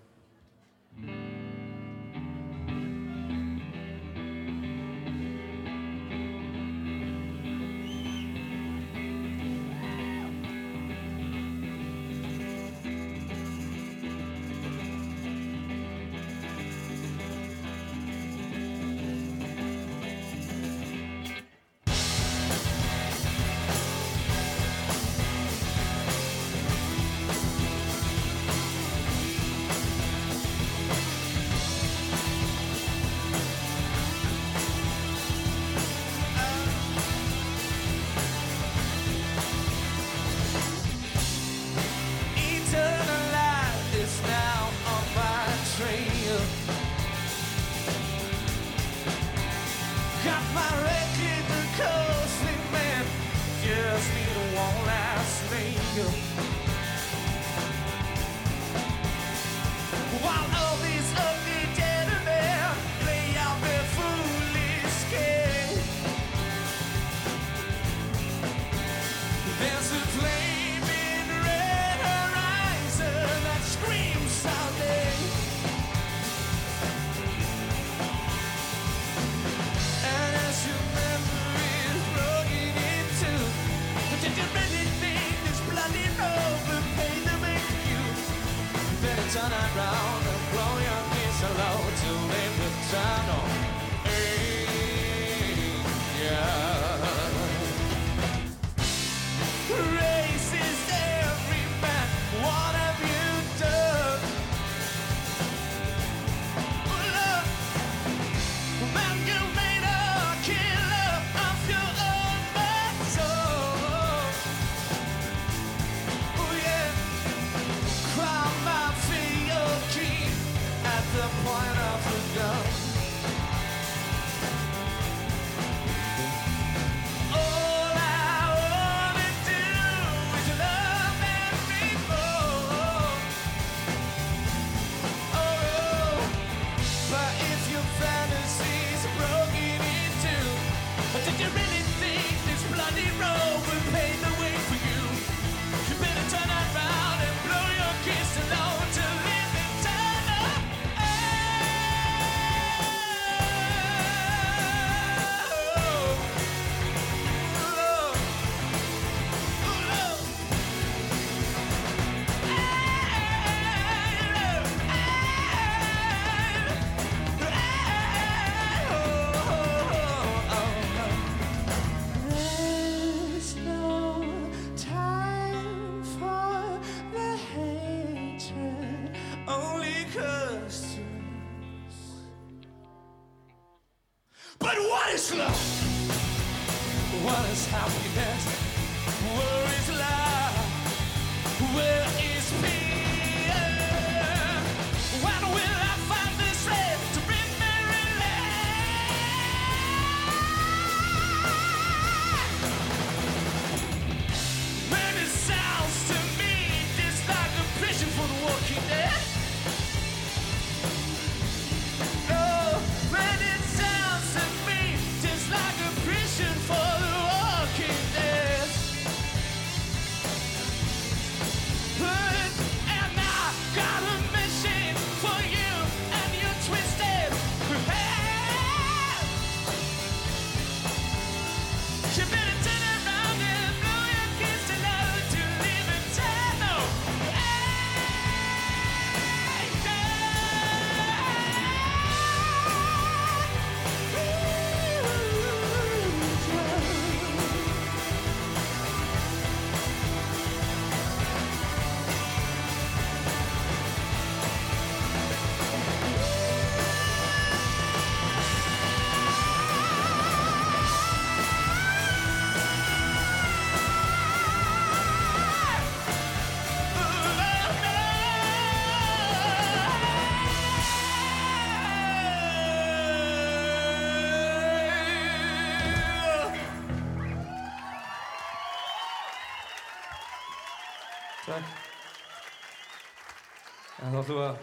[284.17, 284.61] Þá ætlum við að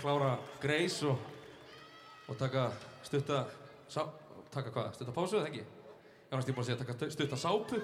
[0.00, 0.28] klára
[0.62, 1.24] Grace og,
[2.30, 2.62] og taka
[3.04, 3.40] stutta,
[3.92, 4.06] sá,
[4.54, 5.64] taka hvað, stutta pásu eða ekki?
[5.64, 7.80] Já, næst ég búin að segja taka stutta sápu.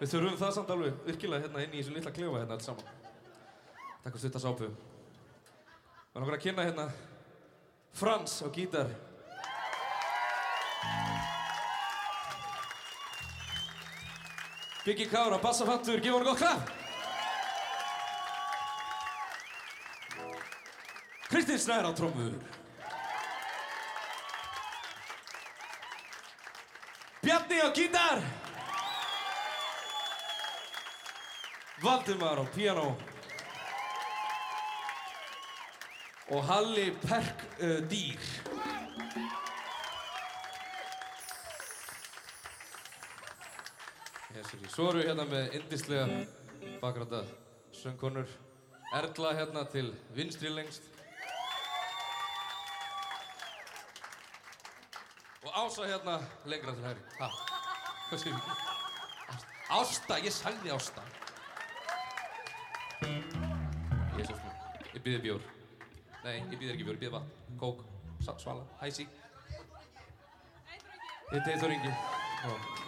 [0.00, 2.92] Við þurfum það samt alveg virkilega hérna inn í þessu litla klefa hérna alls saman.
[4.04, 4.68] Taka stutta sápu.
[4.68, 6.86] Við erum okkur að kynna hérna
[7.96, 8.92] Frans á gítar.
[14.84, 16.81] Biggi Kára, bassafattur, gefa hann gott klapp.
[21.32, 22.34] Kristinn Snær á trommur.
[27.24, 28.20] Bjarni á gítar.
[31.80, 32.92] Valdimar á piano.
[36.36, 38.20] Og Halli Perk uh, Dýr.
[44.36, 44.68] Jésúri.
[44.68, 46.22] Svo erum við hérna með indislega
[46.84, 47.24] bakgráta
[47.80, 48.28] söngkonur.
[49.00, 50.92] Erla hérna til vinstri lengst.
[55.52, 57.02] Ása hérna lengra til hægri.
[59.68, 61.02] Ásta, ég sagði Ásta.
[64.16, 64.58] Jésús minn,
[64.92, 65.48] ég býði bjór.
[66.24, 67.82] Nei, ég býði ekki bjór, ég býði vatn, kók,
[68.24, 69.08] svala, hæsi.
[71.32, 72.81] Þið tegð þó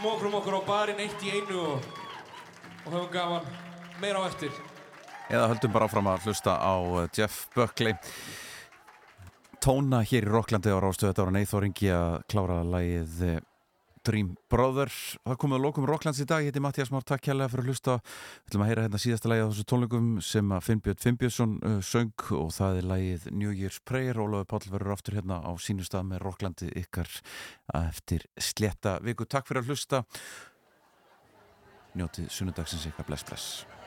[0.00, 1.88] Smokrum okkur á barinn eitt í einu og,
[2.86, 3.48] og höfum gaman
[4.00, 4.54] meira á eftir.
[5.28, 7.92] Eða höldum bara áfram að hlusta á uh, Jeff Buckley
[9.60, 13.36] Tóna hér í Rocklandi á Rástöðu Þetta var neyþóringi að klára lagið uh,
[14.06, 17.04] Dream Brother Það komið að lokum Rocklands í dag, heiti Mattias Már.
[17.06, 17.96] Takk kærlega fyrir að hlusta.
[18.00, 21.78] Við ætlum að heyra hérna síðasta lagið á þessu tónleikum sem að Finnbjörn Finnbjörnsson uh,
[21.84, 24.20] söng og það er lagið New Year's Prayer.
[24.20, 27.10] Ólaður Páll verður aftur hérna á sínu stað með Rocklandi ykkar
[27.80, 29.28] eftir sletta viku.
[29.28, 30.04] Takk fyrir að hlusta.
[31.98, 33.08] Njótið sunnudagsins ykkar.
[33.10, 33.79] Bless bless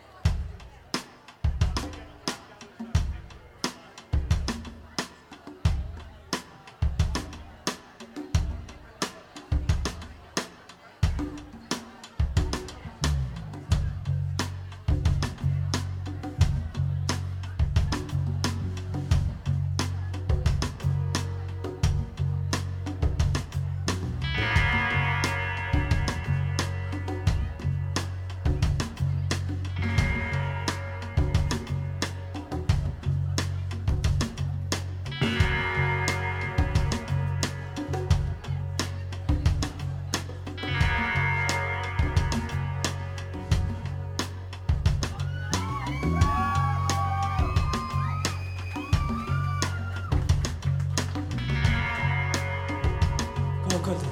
[53.83, 54.07] Góða kvöldi.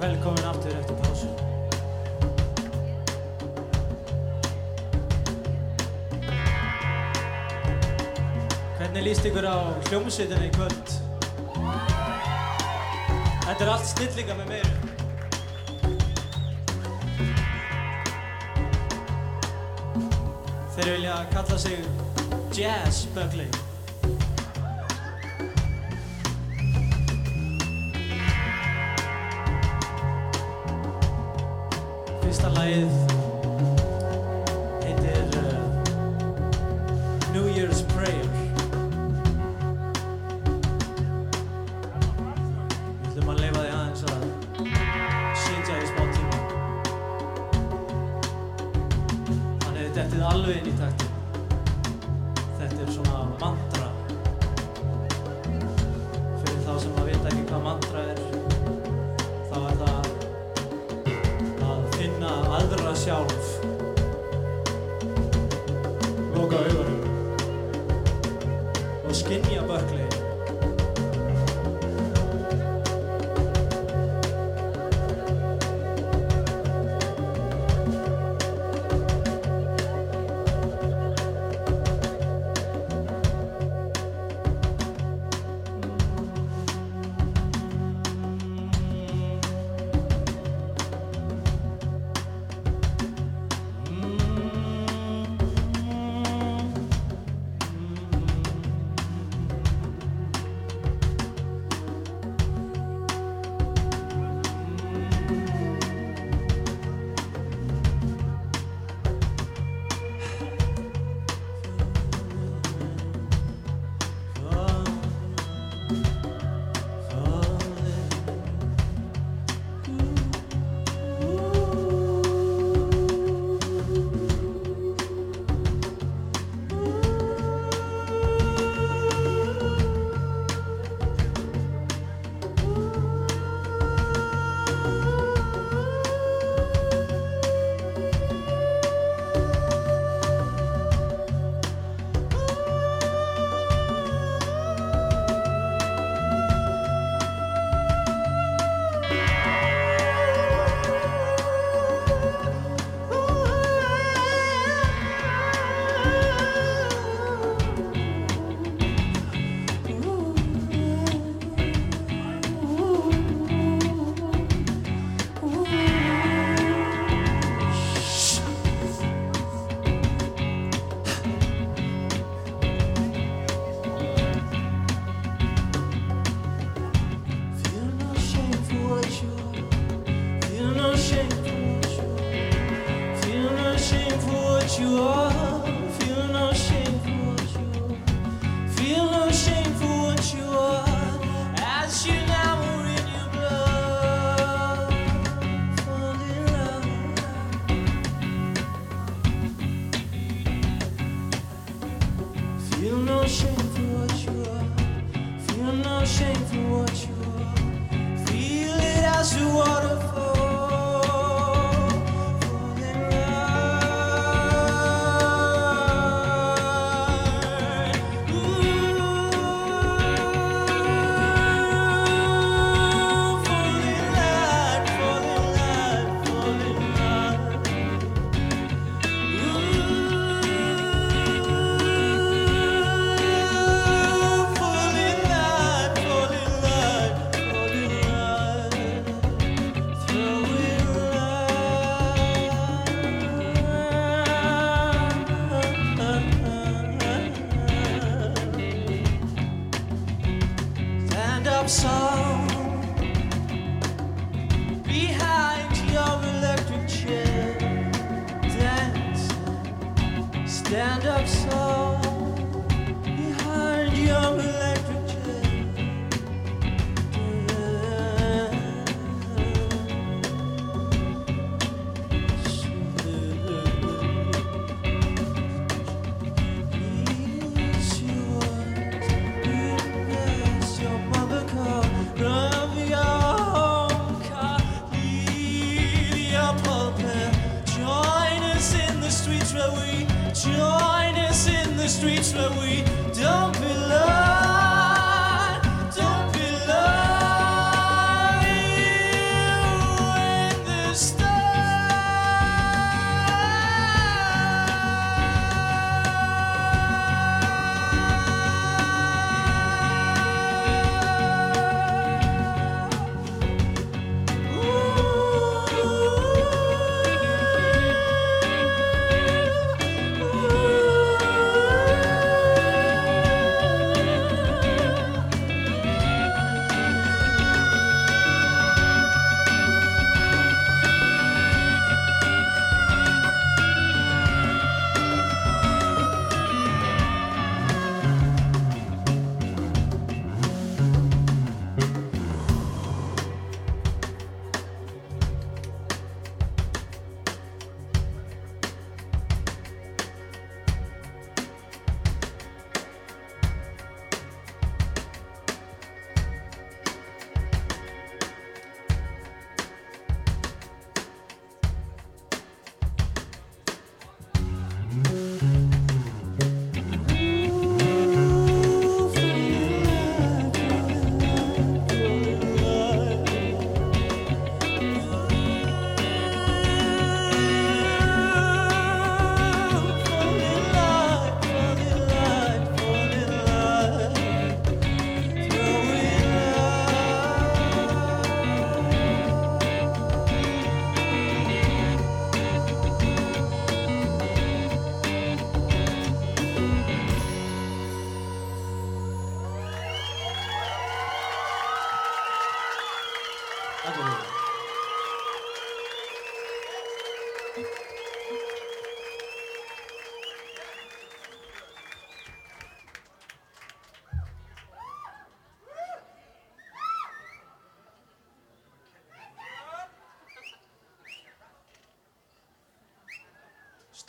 [0.00, 1.26] Velkomin aftur eftir pásu.
[8.78, 9.56] Hvernig líst ykkur á
[9.90, 10.88] hljómsveitina í kvöld?
[13.46, 14.74] Þetta er allt snillinga með meiru.
[20.74, 21.78] Þeir vilja kalla sig
[22.54, 23.67] Jazz Buckley.
[32.68, 33.07] Fyrsta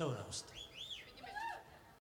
[0.08, 0.59] hasta.